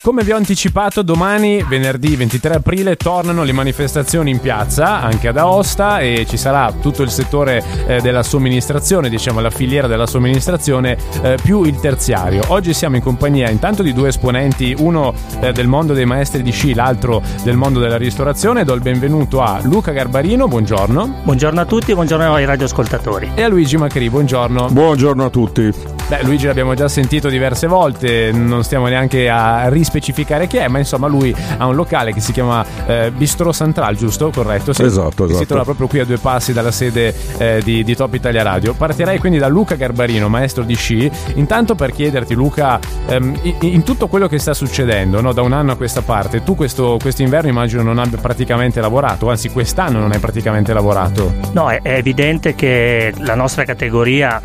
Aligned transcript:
Come 0.00 0.22
vi 0.22 0.30
ho 0.30 0.36
anticipato, 0.36 1.02
domani, 1.02 1.62
venerdì 1.68 2.14
23 2.14 2.54
aprile, 2.54 2.94
tornano 2.94 3.42
le 3.42 3.50
manifestazioni 3.50 4.30
in 4.30 4.38
piazza, 4.38 5.00
anche 5.00 5.26
ad 5.26 5.36
Aosta, 5.36 5.98
e 5.98 6.24
ci 6.26 6.36
sarà 6.36 6.72
tutto 6.72 7.02
il 7.02 7.10
settore 7.10 7.62
eh, 7.86 8.00
della 8.00 8.22
somministrazione, 8.22 9.08
diciamo 9.08 9.40
la 9.40 9.50
filiera 9.50 9.88
della 9.88 10.06
somministrazione, 10.06 10.96
eh, 11.22 11.36
più 11.42 11.64
il 11.64 11.80
terziario. 11.80 12.42
Oggi 12.46 12.72
siamo 12.74 12.94
in 12.94 13.02
compagnia 13.02 13.50
intanto 13.50 13.82
di 13.82 13.92
due 13.92 14.08
esponenti, 14.08 14.72
uno 14.78 15.12
eh, 15.40 15.52
del 15.52 15.66
mondo 15.66 15.94
dei 15.94 16.06
maestri 16.06 16.42
di 16.42 16.52
sci, 16.52 16.74
l'altro 16.74 17.20
del 17.42 17.56
mondo 17.56 17.80
della 17.80 17.98
ristorazione. 17.98 18.64
Do 18.64 18.74
il 18.74 18.80
benvenuto 18.80 19.42
a 19.42 19.58
Luca 19.64 19.90
Garbarino, 19.90 20.46
buongiorno. 20.46 21.22
Buongiorno 21.24 21.60
a 21.60 21.64
tutti, 21.64 21.92
buongiorno 21.92 22.34
ai 22.34 22.44
radioascoltatori. 22.44 23.32
E 23.34 23.42
a 23.42 23.48
Luigi 23.48 23.76
Macri, 23.76 24.08
buongiorno. 24.08 24.68
Buongiorno 24.70 25.24
a 25.24 25.30
tutti. 25.30 25.96
Beh, 26.08 26.22
Luigi 26.22 26.46
l'abbiamo 26.46 26.72
già 26.72 26.88
sentito 26.88 27.28
diverse 27.28 27.66
volte, 27.66 28.32
non 28.32 28.64
stiamo 28.64 28.86
neanche 28.86 29.28
a 29.28 29.68
rispecificare 29.88 30.46
chi 30.46 30.58
è, 30.58 30.68
ma 30.68 30.78
insomma 30.78 31.06
lui 31.06 31.34
ha 31.56 31.66
un 31.66 31.74
locale 31.74 32.12
che 32.12 32.20
si 32.20 32.32
chiama 32.32 32.64
eh, 32.86 33.10
Bistro 33.10 33.52
Central, 33.52 33.96
giusto? 33.96 34.30
Corretto? 34.30 34.72
Sì. 34.74 34.82
Esatto, 34.82 35.24
esatto. 35.24 35.38
Si 35.38 35.46
trova 35.46 35.64
proprio 35.64 35.86
qui 35.86 36.00
a 36.00 36.04
due 36.04 36.18
passi 36.18 36.52
dalla 36.52 36.70
sede 36.70 37.14
eh, 37.38 37.60
di, 37.64 37.82
di, 37.82 37.96
Top 37.96 38.12
Italia 38.14 38.42
Radio. 38.42 38.74
Partirei 38.74 39.18
quindi 39.18 39.38
da 39.38 39.48
Luca 39.48 39.74
Garbarino, 39.74 40.28
maestro 40.28 40.62
di 40.62 40.74
sci, 40.74 41.10
intanto 41.34 41.74
per 41.74 41.92
chiederti 41.92 42.34
Luca, 42.34 42.78
ehm, 43.06 43.38
in, 43.42 43.56
in, 43.60 43.82
tutto 43.82 44.06
quello 44.08 44.28
che 44.28 44.38
sta 44.38 44.52
succedendo 44.52 45.20
no, 45.20 45.32
da 45.32 45.42
un 45.42 45.52
anno 45.52 45.72
a 45.72 45.76
questa 45.76 46.02
parte, 46.02 46.44
tu 46.44 46.54
questo 46.54 46.98
inverno 47.16 47.48
immagino 47.48 47.82
non 47.82 47.98
abbia 47.98 48.18
praticamente 48.18 48.80
lavorato, 48.80 49.30
anzi 49.30 49.48
quest'anno 49.48 49.98
non 49.98 50.12
hai 50.12 50.18
praticamente 50.18 50.72
lavorato. 50.72 51.34
No, 51.52 51.70
è, 51.70 51.80
è 51.80 51.94
evidente 51.94 52.54
che 52.54 53.12
la 53.18 53.34
nostra 53.34 53.64
categoria, 53.64 54.40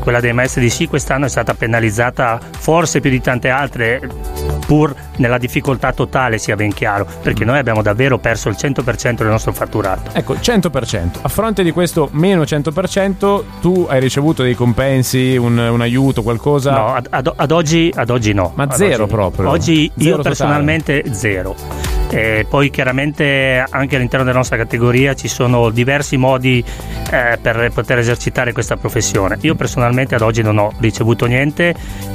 quella 0.00 0.20
dei 0.20 0.32
maestri 0.32 0.62
di 0.62 0.70
sci, 0.70 0.88
quest'anno 0.88 1.26
è 1.26 1.28
stata 1.28 1.54
penalizzata 1.54 2.40
forse 2.58 3.00
più 3.00 3.10
di 3.10 3.20
tante 3.20 3.48
altre 3.48 4.00
pur 4.68 4.94
nella 5.16 5.38
difficoltà 5.38 5.94
totale 5.94 6.36
sia 6.36 6.54
ben 6.54 6.74
chiaro 6.74 7.06
perché 7.22 7.46
noi 7.46 7.56
abbiamo 7.56 7.80
davvero 7.80 8.18
perso 8.18 8.50
il 8.50 8.56
100% 8.60 9.14
del 9.14 9.28
nostro 9.28 9.54
fatturato. 9.54 10.10
Ecco 10.12 10.34
100% 10.34 11.20
a 11.22 11.28
fronte 11.28 11.62
di 11.62 11.70
questo 11.70 12.10
meno 12.12 12.42
100% 12.42 13.42
tu 13.62 13.86
hai 13.88 13.98
ricevuto 13.98 14.42
dei 14.42 14.54
compensi 14.54 15.38
un, 15.38 15.56
un 15.56 15.80
aiuto 15.80 16.22
qualcosa? 16.22 16.72
No 16.72 16.94
ad, 16.94 17.06
ad, 17.08 17.32
ad, 17.34 17.50
oggi, 17.50 17.90
ad 17.94 18.10
oggi, 18.10 18.34
no. 18.34 18.52
Ma 18.56 18.70
zero 18.72 19.04
oggi, 19.04 19.12
proprio. 19.12 19.48
Oggi 19.48 19.90
zero 19.96 20.16
io 20.16 20.22
personalmente 20.22 20.98
totale. 20.98 21.14
zero 21.14 21.97
e 22.10 22.46
poi 22.48 22.70
chiaramente 22.70 23.64
anche 23.68 23.96
all'interno 23.96 24.24
della 24.24 24.38
nostra 24.38 24.56
categoria 24.56 25.14
ci 25.14 25.28
sono 25.28 25.70
diversi 25.70 26.16
modi 26.16 26.64
eh, 27.10 27.38
per 27.40 27.70
poter 27.72 27.98
esercitare 27.98 28.52
questa 28.52 28.76
professione. 28.76 29.36
Io 29.42 29.54
personalmente 29.54 30.14
ad 30.14 30.22
oggi 30.22 30.42
non 30.42 30.58
ho 30.58 30.72
ricevuto 30.78 31.26
niente 31.26 31.74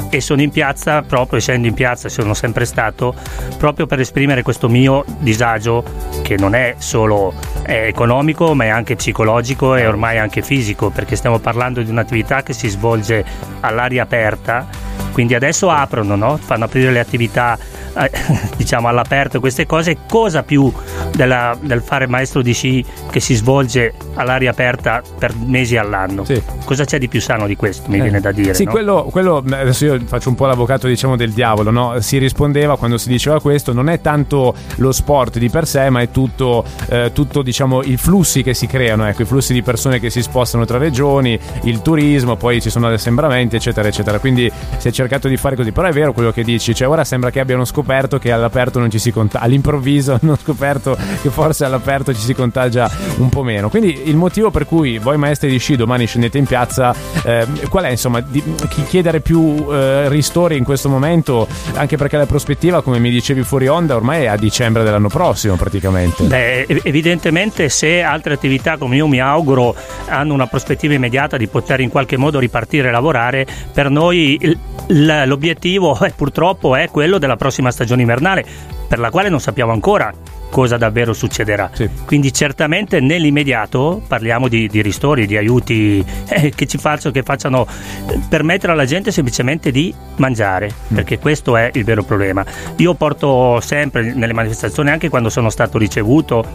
e 0.10 0.22
sono 0.22 0.42
in 0.42 0.50
piazza 0.50 1.02
proprio 1.02 1.40
essendo 1.40 1.68
in 1.68 1.74
piazza, 1.74 2.10
sono 2.10 2.34
sempre 2.34 2.66
stato, 2.66 3.14
proprio 3.58 3.86
per 3.86 4.00
esprimere 4.00 4.42
questo 4.42 4.68
mio 4.68 5.06
disagio 5.20 5.84
che 6.24 6.38
non 6.38 6.56
è 6.56 6.76
solo 6.78 7.34
è 7.62 7.86
economico 7.86 8.54
ma 8.54 8.66
è 8.66 8.70
anche 8.70 8.96
psicologico 8.96 9.76
e 9.76 9.86
ormai 9.86 10.18
anche 10.18 10.42
fisico 10.42 10.90
perché 10.90 11.16
stiamo 11.16 11.40
parlando 11.40 11.82
di 11.82 11.90
un'attività 11.90 12.44
che 12.44 12.54
si 12.54 12.68
svolge 12.68 13.24
all'aria 13.62 14.04
aperta 14.04 14.68
quindi 15.14 15.36
adesso 15.36 15.70
aprono, 15.70 16.16
no? 16.16 16.38
fanno 16.38 16.66
aprire 16.66 16.92
le 16.92 17.00
attività 17.00 17.58
eh, 17.96 18.12
diciamo 18.58 18.88
all'aperto 18.88 19.40
queste 19.40 19.66
cose, 19.66 19.98
cosa 20.08 20.44
più 20.44 20.72
della, 21.16 21.58
del 21.60 21.82
fare 21.82 22.08
maestro 22.08 22.42
di 22.42 22.54
sci 22.54 22.84
che 23.10 23.20
si 23.20 23.36
svolge 23.36 23.94
all'aria 24.16 24.52
aperta 24.52 25.02
per 25.18 25.34
mesi 25.36 25.78
all'anno? 25.78 26.24
Sì. 26.26 26.42
Cosa 26.66 26.86
c'è 26.86 26.98
di 26.98 27.08
più 27.08 27.22
sano 27.22 27.48
di 27.48 27.56
questo, 27.56 27.90
mi 27.90 27.98
eh. 27.98 28.02
viene 28.02 28.20
da 28.20 28.32
dire? 28.32 28.54
Sì, 28.54 28.66
no? 28.66 28.72
quello, 28.72 29.08
quello, 29.12 29.38
adesso 29.38 29.86
io 29.86 30.00
faccio 30.06 30.30
un 30.30 30.36
po' 30.36 30.46
l'avvocato 30.46 30.88
diciamo 30.88 31.16
del 31.16 31.32
diavolo, 31.32 31.72
no? 31.72 32.00
si 32.00 32.18
rispondeva 32.18 32.78
quando 32.78 32.98
si 32.98 33.10
diceva 33.10 33.40
questo, 33.42 33.74
non 33.74 33.90
è 33.90 34.02
tanto 34.02 34.54
lo 34.76 34.92
sport 34.92 35.38
di 35.38 35.50
per 35.50 35.68
sé, 35.68 35.90
ma 35.90 36.02
è 36.02 36.10
tutto, 36.10 36.64
eh, 36.90 37.12
tutto 37.14 37.42
diciamo, 37.42 37.84
i 37.84 37.98
flussi 37.98 38.44
che 38.44 38.54
si 38.54 38.68
creano, 38.68 39.08
ecco, 39.08 39.24
i 39.24 39.26
flussi 39.26 39.54
di 39.54 39.62
persone 39.62 40.00
che 40.00 40.10
si 40.10 40.22
spostano 40.22 40.66
tra 40.66 40.78
regioni, 40.78 41.40
il 41.64 41.82
turismo, 41.82 42.36
poi 42.36 42.62
ci 42.62 42.70
sono 42.70 42.90
gli 42.90 42.94
assembramenti, 42.94 43.56
eccetera, 43.56 43.88
eccetera. 43.88 44.20
Quindi 44.20 44.52
si 44.78 44.88
è 44.88 44.92
cercato 44.92 45.28
di 45.28 45.38
fare 45.38 45.56
così, 45.56 45.72
però 45.72 45.88
è 45.88 45.92
vero 45.92 46.14
quello 46.14 46.32
che 46.32 46.44
dici, 46.44 46.74
cioè 46.74 46.88
ora 46.88 47.04
sembra 47.04 47.30
che 47.30 47.40
abbiano 47.40 47.66
scoperto 47.84 48.18
che 48.18 48.32
all'aperto 48.32 48.80
non 48.80 48.90
ci 48.90 48.98
si 48.98 49.12
contagia, 49.12 49.44
all'improvviso 49.44 50.18
hanno 50.20 50.38
scoperto 50.42 50.98
che 51.22 51.30
forse 51.30 51.66
all'aperto 51.66 52.14
ci 52.14 52.22
si 52.22 52.34
contagia 52.34 52.90
un 53.18 53.28
po' 53.28 53.44
meno. 53.44 53.70
Quindi 53.70 54.04
il 54.06 54.16
motivo 54.16 54.52
per 54.52 54.66
cui 54.66 54.98
voi 55.00 55.18
maestri 55.18 55.50
di 55.50 55.58
sci 55.58 55.76
domani 55.76 56.06
scendete 56.06 56.38
in 56.38 56.46
piazza, 56.46 56.96
eh, 57.24 57.46
qual 57.68 57.84
è 57.84 57.90
insomma 57.90 58.22
di, 58.22 58.42
chiedere 58.88 59.20
più 59.20 59.68
eh, 59.70 60.08
ristori 60.08 60.56
in 60.56 60.64
questo 60.64 60.88
momento, 60.88 61.46
anche 61.74 61.98
perché 61.98 62.16
la 62.16 62.26
prospettiva, 62.26 62.82
come 62.82 63.00
mi 63.00 63.10
dicevi 63.10 63.44
fuori 63.44 63.68
onda, 63.68 63.96
ormai 63.96 64.24
è 64.24 64.28
a 64.28 64.38
dicembre 64.38 64.84
dell'anno 64.84 65.10
prossimo 65.10 65.56
praticamente. 65.56 66.24
Beh, 66.24 66.66
evidentemente 66.84 67.68
se 67.68 68.02
altre 68.02 68.34
attività 68.34 68.78
come 68.78 68.96
io 68.96 69.08
mi 69.08 69.20
auguro 69.20 69.76
hanno 70.08 70.34
una 70.34 70.48
prospettiva 70.48 70.94
immediata 70.94 71.36
di 71.36 71.48
poter 71.48 71.82
in 71.82 71.90
qualche 71.90 72.16
modo 72.16 72.40
ripartire 72.40 72.88
e 72.88 72.92
lavorare, 72.92 73.46
per 73.74 73.90
noi 73.90 74.58
l'obiettivo 74.88 76.00
è, 76.00 76.14
purtroppo 76.16 76.76
è 76.76 76.90
quello 76.90 77.18
della 77.18 77.36
prossima 77.36 77.72
stagione 77.74 78.02
invernale, 78.02 78.46
per 78.88 79.00
la 79.00 79.10
quale 79.10 79.28
non 79.28 79.42
sappiamo 79.42 79.74
ancora 79.74 80.14
cosa 80.54 80.78
davvero 80.78 81.14
succederà. 81.14 81.72
Sì. 81.74 81.90
Quindi 82.06 82.32
certamente 82.32 83.00
nell'immediato 83.00 84.04
parliamo 84.08 84.48
di, 84.48 84.68
di 84.68 84.84
ristori, 84.84 85.26
di 85.26 85.36
aiuti 85.36 86.06
eh, 86.30 86.52
che 86.52 86.68
ci 86.68 86.78
facciano, 86.78 87.12
che 87.12 87.24
facciano 87.24 87.66
eh, 88.08 88.20
permettere 88.30 88.72
alla 88.72 88.86
gente 88.86 89.12
semplicemente 89.12 89.72
di 89.72 89.92
mangiare, 90.18 90.72
mm. 90.72 90.96
perché 90.96 91.18
questo 91.18 91.58
è 91.58 91.72
il 91.74 91.84
vero 91.84 92.04
problema. 92.04 92.46
Io 92.78 92.94
porto 92.94 93.60
sempre 93.62 94.14
nelle 94.14 94.34
manifestazioni, 94.34 94.92
anche 94.92 95.10
quando 95.10 95.30
sono 95.30 95.50
stato 95.50 95.80
ricevuto, 95.80 96.46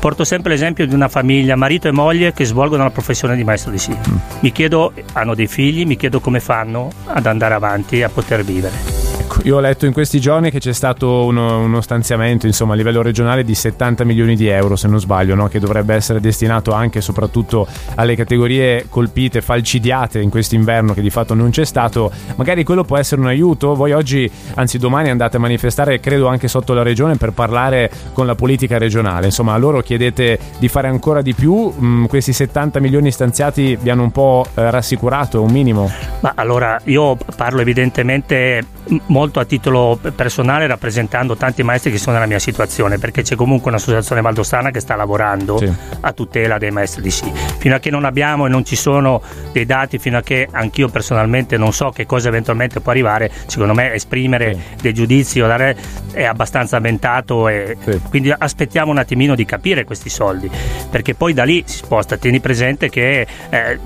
porto 0.00 0.24
sempre 0.24 0.52
l'esempio 0.52 0.86
di 0.86 0.94
una 0.94 1.08
famiglia, 1.08 1.54
marito 1.54 1.86
e 1.86 1.92
moglie, 1.92 2.32
che 2.32 2.46
svolgono 2.46 2.82
la 2.82 2.90
professione 2.90 3.36
di 3.36 3.44
maestro 3.44 3.70
di 3.70 3.78
sci. 3.78 3.90
Mm. 3.90 4.16
Mi 4.40 4.52
chiedo, 4.52 4.94
hanno 5.12 5.34
dei 5.34 5.48
figli, 5.48 5.84
mi 5.84 5.96
chiedo 5.96 6.18
come 6.18 6.40
fanno 6.40 6.88
ad 7.04 7.26
andare 7.26 7.52
avanti 7.52 8.02
a 8.02 8.08
poter 8.08 8.42
vivere. 8.42 9.03
Io 9.42 9.56
ho 9.56 9.60
letto 9.60 9.84
in 9.84 9.92
questi 9.92 10.20
giorni 10.20 10.50
che 10.50 10.58
c'è 10.58 10.72
stato 10.72 11.24
uno, 11.24 11.58
uno 11.58 11.80
stanziamento 11.80 12.46
insomma, 12.46 12.72
a 12.72 12.76
livello 12.76 13.02
regionale 13.02 13.44
di 13.44 13.54
70 13.54 14.04
milioni 14.04 14.36
di 14.36 14.46
euro, 14.46 14.76
se 14.76 14.88
non 14.88 15.00
sbaglio, 15.00 15.34
no? 15.34 15.48
che 15.48 15.58
dovrebbe 15.58 15.94
essere 15.94 16.20
destinato 16.20 16.72
anche 16.72 16.98
e 16.98 17.02
soprattutto 17.02 17.66
alle 17.96 18.14
categorie 18.16 18.86
colpite, 18.88 19.42
falcidiate 19.42 20.20
in 20.20 20.30
quest'inverno 20.30 20.94
che 20.94 21.02
di 21.02 21.10
fatto 21.10 21.34
non 21.34 21.50
c'è 21.50 21.64
stato. 21.64 22.10
Magari 22.36 22.64
quello 22.64 22.84
può 22.84 22.96
essere 22.96 23.20
un 23.20 23.26
aiuto. 23.26 23.74
Voi 23.74 23.92
oggi, 23.92 24.30
anzi 24.54 24.78
domani 24.78 25.10
andate 25.10 25.36
a 25.36 25.40
manifestare, 25.40 26.00
credo 26.00 26.28
anche 26.28 26.48
sotto 26.48 26.72
la 26.72 26.82
regione, 26.82 27.16
per 27.16 27.32
parlare 27.32 27.90
con 28.12 28.26
la 28.26 28.34
politica 28.34 28.78
regionale. 28.78 29.26
Insomma, 29.26 29.52
a 29.52 29.58
loro 29.58 29.82
chiedete 29.82 30.38
di 30.58 30.68
fare 30.68 30.88
ancora 30.88 31.20
di 31.20 31.34
più. 31.34 31.70
Mm, 31.78 32.04
questi 32.06 32.32
70 32.32 32.80
milioni 32.80 33.10
stanziati 33.10 33.76
vi 33.76 33.90
hanno 33.90 34.04
un 34.04 34.12
po' 34.12 34.46
eh, 34.54 34.70
rassicurato, 34.70 35.42
un 35.42 35.50
minimo? 35.50 35.90
Ma 36.20 36.32
allora, 36.36 36.80
io 36.84 37.18
parlo 37.36 37.60
evidentemente 37.60 38.62
molto 39.06 39.23
a 39.32 39.44
titolo 39.44 39.98
personale 40.14 40.66
rappresentando 40.66 41.36
tanti 41.36 41.62
maestri 41.62 41.90
che 41.90 41.98
sono 41.98 42.14
nella 42.14 42.26
mia 42.26 42.38
situazione 42.38 42.98
perché 42.98 43.22
c'è 43.22 43.34
comunque 43.34 43.70
un'associazione 43.70 44.20
valdostana 44.20 44.70
che 44.70 44.80
sta 44.80 44.96
lavorando 44.96 45.58
sì. 45.58 45.72
a 46.00 46.12
tutela 46.12 46.58
dei 46.58 46.70
maestri 46.70 47.02
di 47.02 47.10
sci 47.10 47.30
fino 47.58 47.74
a 47.74 47.78
che 47.78 47.90
non 47.90 48.04
abbiamo 48.04 48.46
e 48.46 48.48
non 48.48 48.64
ci 48.64 48.76
sono 48.76 49.22
dei 49.52 49.66
dati 49.66 49.98
fino 49.98 50.18
a 50.18 50.22
che 50.22 50.48
anch'io 50.50 50.88
personalmente 50.88 51.56
non 51.56 51.72
so 51.72 51.90
che 51.90 52.06
cosa 52.06 52.28
eventualmente 52.28 52.80
può 52.80 52.92
arrivare 52.92 53.30
secondo 53.46 53.74
me 53.74 53.92
esprimere 53.94 54.54
sì. 54.54 54.82
dei 54.82 54.94
giudizi 54.94 55.40
o 55.40 55.46
dare 55.46 55.76
è 56.12 56.24
abbastanza 56.24 56.76
avventato 56.76 57.48
e 57.48 57.76
sì. 57.82 58.00
quindi 58.08 58.32
aspettiamo 58.36 58.90
un 58.90 58.98
attimino 58.98 59.34
di 59.34 59.44
capire 59.44 59.84
questi 59.84 60.08
soldi 60.08 60.50
perché 60.90 61.14
poi 61.14 61.32
da 61.32 61.44
lì 61.44 61.62
si 61.66 61.78
sposta 61.78 62.16
tieni 62.16 62.40
presente 62.40 62.88
che 62.88 63.26
eh, 63.50 63.78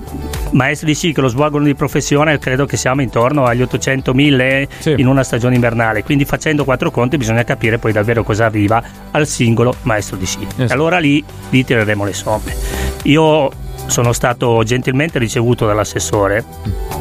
maestri 0.51 0.87
di 0.87 0.95
sci 0.95 1.13
che 1.13 1.21
lo 1.21 1.27
svolgono 1.27 1.65
di 1.65 1.75
professione 1.75 2.37
credo 2.39 2.65
che 2.65 2.77
siamo 2.77 3.01
intorno 3.01 3.45
agli 3.45 3.61
800 3.61 4.13
1000 4.13 4.67
sì. 4.79 4.95
in 4.97 5.07
una 5.07 5.23
stagione 5.29 5.53
invernale. 5.55 6.03
Quindi 6.03 6.25
facendo 6.25 6.63
quattro 6.63 6.89
conti 6.89 7.17
bisogna 7.17 7.43
capire 7.43 7.77
poi 7.77 7.91
davvero 7.91 8.23
cosa 8.23 8.45
arriva 8.45 8.81
al 9.11 9.27
singolo 9.27 9.75
maestro 9.83 10.17
di 10.17 10.25
sci. 10.25 10.45
Esatto. 10.55 10.73
Allora 10.73 10.97
lì, 10.97 11.23
lì 11.51 11.63
tireremo 11.63 12.03
le 12.03 12.13
somme. 12.13 12.55
Io 13.03 13.51
sono 13.85 14.11
stato 14.11 14.63
gentilmente 14.63 15.19
ricevuto 15.19 15.65
dall'assessore 15.65 16.43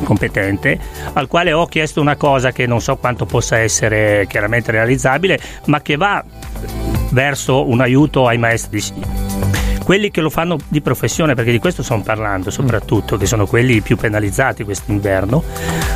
competente 0.05 0.79
al 1.15 1.27
quale 1.27 1.53
ho 1.53 1.67
chiesto 1.67 2.01
una 2.01 2.17
cosa 2.17 2.53
che 2.53 2.67
non 2.67 2.81
so 2.81 2.97
quanto 2.97 3.27
possa 3.27 3.59
essere 3.59 4.27
chiaramente 4.27 4.71
realizzabile 4.71 5.39
ma 5.67 5.83
che 5.83 5.97
va 5.97 6.25
verso 7.11 7.69
un 7.69 7.81
aiuto 7.81 8.27
ai 8.27 8.39
maestri 8.39 8.71
di 8.71 8.81
sci 8.81 9.28
quelli 9.88 10.11
che 10.11 10.20
lo 10.20 10.29
fanno 10.29 10.58
di 10.69 10.82
professione, 10.82 11.32
perché 11.32 11.50
di 11.50 11.58
questo 11.58 11.82
sto 11.82 11.99
parlando 12.00 12.50
soprattutto, 12.50 13.17
che 13.17 13.25
sono 13.25 13.46
quelli 13.46 13.81
più 13.81 13.96
penalizzati 13.96 14.62
quest'inverno, 14.62 15.43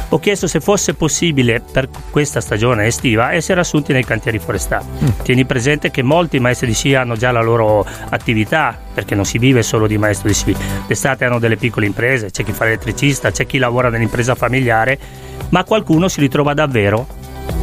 ho 0.09 0.19
chiesto 0.19 0.47
se 0.47 0.61
fosse 0.61 0.95
possibile 0.95 1.61
per 1.61 1.91
questa 2.09 2.41
stagione 2.41 2.87
estiva 2.87 3.35
essere 3.35 3.61
assunti 3.61 3.93
nei 3.93 4.03
cantieri 4.03 4.39
forestali. 4.39 4.87
Mm. 4.87 5.09
Tieni 5.23 5.45
presente 5.45 5.91
che 5.91 6.01
molti 6.01 6.41
maestri 6.41 6.69
di 6.69 6.73
sci 6.73 6.95
hanno 6.95 7.17
già 7.17 7.33
la 7.33 7.43
loro 7.43 7.85
attività, 8.09 8.75
perché 8.95 9.15
non 9.15 9.27
si 9.27 9.37
vive 9.37 9.63
solo 9.63 9.87
di 9.87 9.99
maestro 9.99 10.29
di 10.29 10.35
sci. 10.35 10.57
D'estate 10.87 11.27
hanno 11.27 11.39
delle 11.39 11.59
piccole 11.59 11.85
imprese, 11.85 12.31
c'è 12.31 12.45
chi 12.45 12.53
fa 12.53 12.65
l'elettricista, 12.65 13.31
c'è 13.31 13.45
chi 13.45 13.59
lavora 13.59 13.91
nell'impresa 13.91 14.35
familiare, 14.35 14.99
ma 15.51 15.65
qualcuno 15.65 16.09
si 16.09 16.21
ritrova 16.21 16.55
davvero 16.55 17.07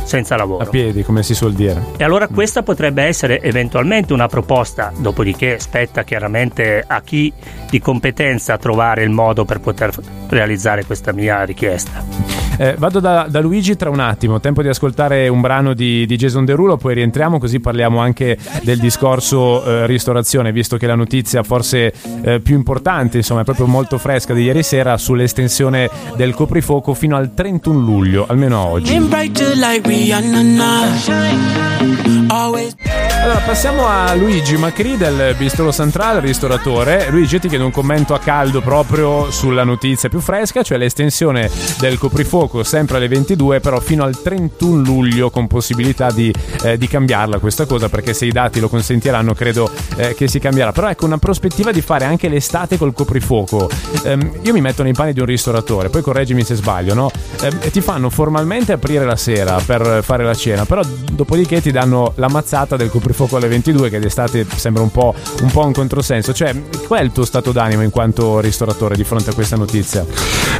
senza 0.09 0.35
lavoro. 0.35 0.63
A 0.63 0.67
piedi, 0.67 1.03
come 1.03 1.21
si 1.21 1.35
suol 1.35 1.53
dire. 1.53 1.81
E 1.97 2.03
allora 2.03 2.27
questa 2.27 2.63
potrebbe 2.63 3.03
essere 3.03 3.41
eventualmente 3.41 4.11
una 4.11 4.27
proposta, 4.27 4.91
dopodiché 4.97 5.59
spetta 5.59 6.03
chiaramente 6.03 6.83
a 6.85 7.01
chi 7.01 7.31
di 7.69 7.79
competenza 7.79 8.57
trovare 8.57 9.03
il 9.03 9.11
modo 9.11 9.45
per 9.45 9.59
poter 9.59 9.91
realizzare 10.27 10.83
questa 10.83 11.13
mia 11.13 11.43
richiesta. 11.43 12.39
Eh, 12.61 12.75
vado 12.77 12.99
da, 12.99 13.27
da, 13.29 13.39
Luigi 13.39 13.77
tra 13.77 13.89
un 13.89 14.01
attimo, 14.01 14.41
tempo 14.41 14.61
di 14.61 14.67
ascoltare 14.67 15.29
un 15.29 15.39
brano 15.39 15.73
di, 15.73 16.05
di 16.05 16.17
Jason 16.17 16.43
Derulo, 16.43 16.75
poi 16.75 16.93
rientriamo 16.93 17.39
così 17.39 17.61
parliamo 17.61 17.99
anche 17.99 18.37
del 18.63 18.79
discorso 18.79 19.63
eh, 19.63 19.87
ristorazione, 19.87 20.51
visto 20.51 20.75
che 20.75 20.85
la 20.85 20.95
notizia 20.95 21.41
forse 21.41 21.93
eh, 22.21 22.41
più 22.41 22.55
importante, 22.55 23.15
insomma 23.15 23.41
è 23.41 23.43
proprio 23.45 23.65
molto 23.65 23.97
fresca 23.97 24.33
di 24.33 24.43
ieri 24.43 24.61
sera 24.61 24.97
sull'estensione 24.97 25.89
del 26.17 26.33
coprifuoco 26.33 26.93
fino 26.93 27.15
al 27.15 27.33
31 27.33 27.79
luglio, 27.79 28.25
almeno 28.27 28.59
oggi. 28.59 28.93
Rihanna, 29.99 30.41
nah. 30.55 32.31
always. 32.31 33.08
Allora 33.29 33.45
passiamo 33.45 33.85
a 33.85 34.15
Luigi 34.15 34.57
Macri 34.57 34.97
del 34.97 35.35
Bistro 35.37 35.71
Central, 35.71 36.19
ristoratore. 36.19 37.11
Luigi 37.11 37.39
ti 37.39 37.47
chiedo 37.47 37.63
un 37.63 37.69
commento 37.69 38.15
a 38.15 38.19
caldo 38.19 38.59
proprio 38.59 39.29
sulla 39.29 39.63
notizia 39.63 40.09
più 40.09 40.19
fresca, 40.19 40.63
cioè 40.63 40.79
l'estensione 40.79 41.47
del 41.77 41.99
coprifuoco 41.99 42.63
sempre 42.63 42.97
alle 42.97 43.07
22, 43.07 43.59
però 43.59 43.79
fino 43.81 44.03
al 44.03 44.19
31 44.19 44.81
luglio 44.81 45.29
con 45.29 45.45
possibilità 45.45 46.09
di, 46.09 46.33
eh, 46.63 46.79
di 46.79 46.87
cambiarla 46.87 47.37
questa 47.37 47.67
cosa, 47.67 47.87
perché 47.87 48.15
se 48.15 48.25
i 48.25 48.31
dati 48.31 48.59
lo 48.59 48.67
consentiranno 48.67 49.35
credo 49.35 49.69
eh, 49.97 50.15
che 50.15 50.27
si 50.27 50.39
cambierà. 50.39 50.71
Però 50.71 50.89
ecco 50.89 51.05
una 51.05 51.19
prospettiva 51.19 51.71
di 51.71 51.81
fare 51.81 52.05
anche 52.05 52.29
l'estate 52.29 52.79
col 52.79 52.93
coprifuoco. 52.93 53.69
Ehm, 54.05 54.39
io 54.41 54.53
mi 54.53 54.61
metto 54.61 54.81
nei 54.81 54.93
panni 54.93 55.13
di 55.13 55.19
un 55.19 55.27
ristoratore, 55.27 55.89
poi 55.89 56.01
correggimi 56.01 56.43
se 56.43 56.55
sbaglio, 56.55 56.95
no? 56.95 57.11
Ehm, 57.41 57.59
ti 57.69 57.81
fanno 57.81 58.09
formalmente 58.09 58.71
aprire 58.71 59.05
la 59.05 59.15
sera 59.15 59.61
per 59.63 59.99
fare 60.01 60.23
la 60.23 60.33
cena, 60.33 60.65
però 60.65 60.81
dopodiché 61.11 61.61
ti 61.61 61.69
danno 61.69 62.13
la 62.15 62.27
mazzata 62.27 62.75
del 62.75 62.89
coprifuoco 62.89 63.17
fuoco 63.19 63.35
alle 63.35 63.49
22 63.49 63.89
che 63.89 63.99
d'estate 63.99 64.45
sembra 64.55 64.81
un 64.81 64.91
po', 64.91 65.13
un 65.41 65.51
po' 65.51 65.65
un 65.65 65.73
controsenso. 65.73 66.31
Cioè, 66.31 66.55
qual 66.87 67.01
è 67.01 67.03
il 67.03 67.11
tuo 67.11 67.25
stato 67.25 67.51
d'animo 67.51 67.81
in 67.81 67.89
quanto 67.89 68.39
ristoratore 68.39 68.95
di 68.95 69.03
fronte 69.03 69.31
a 69.31 69.33
questa 69.33 69.57
notizia? 69.57 70.05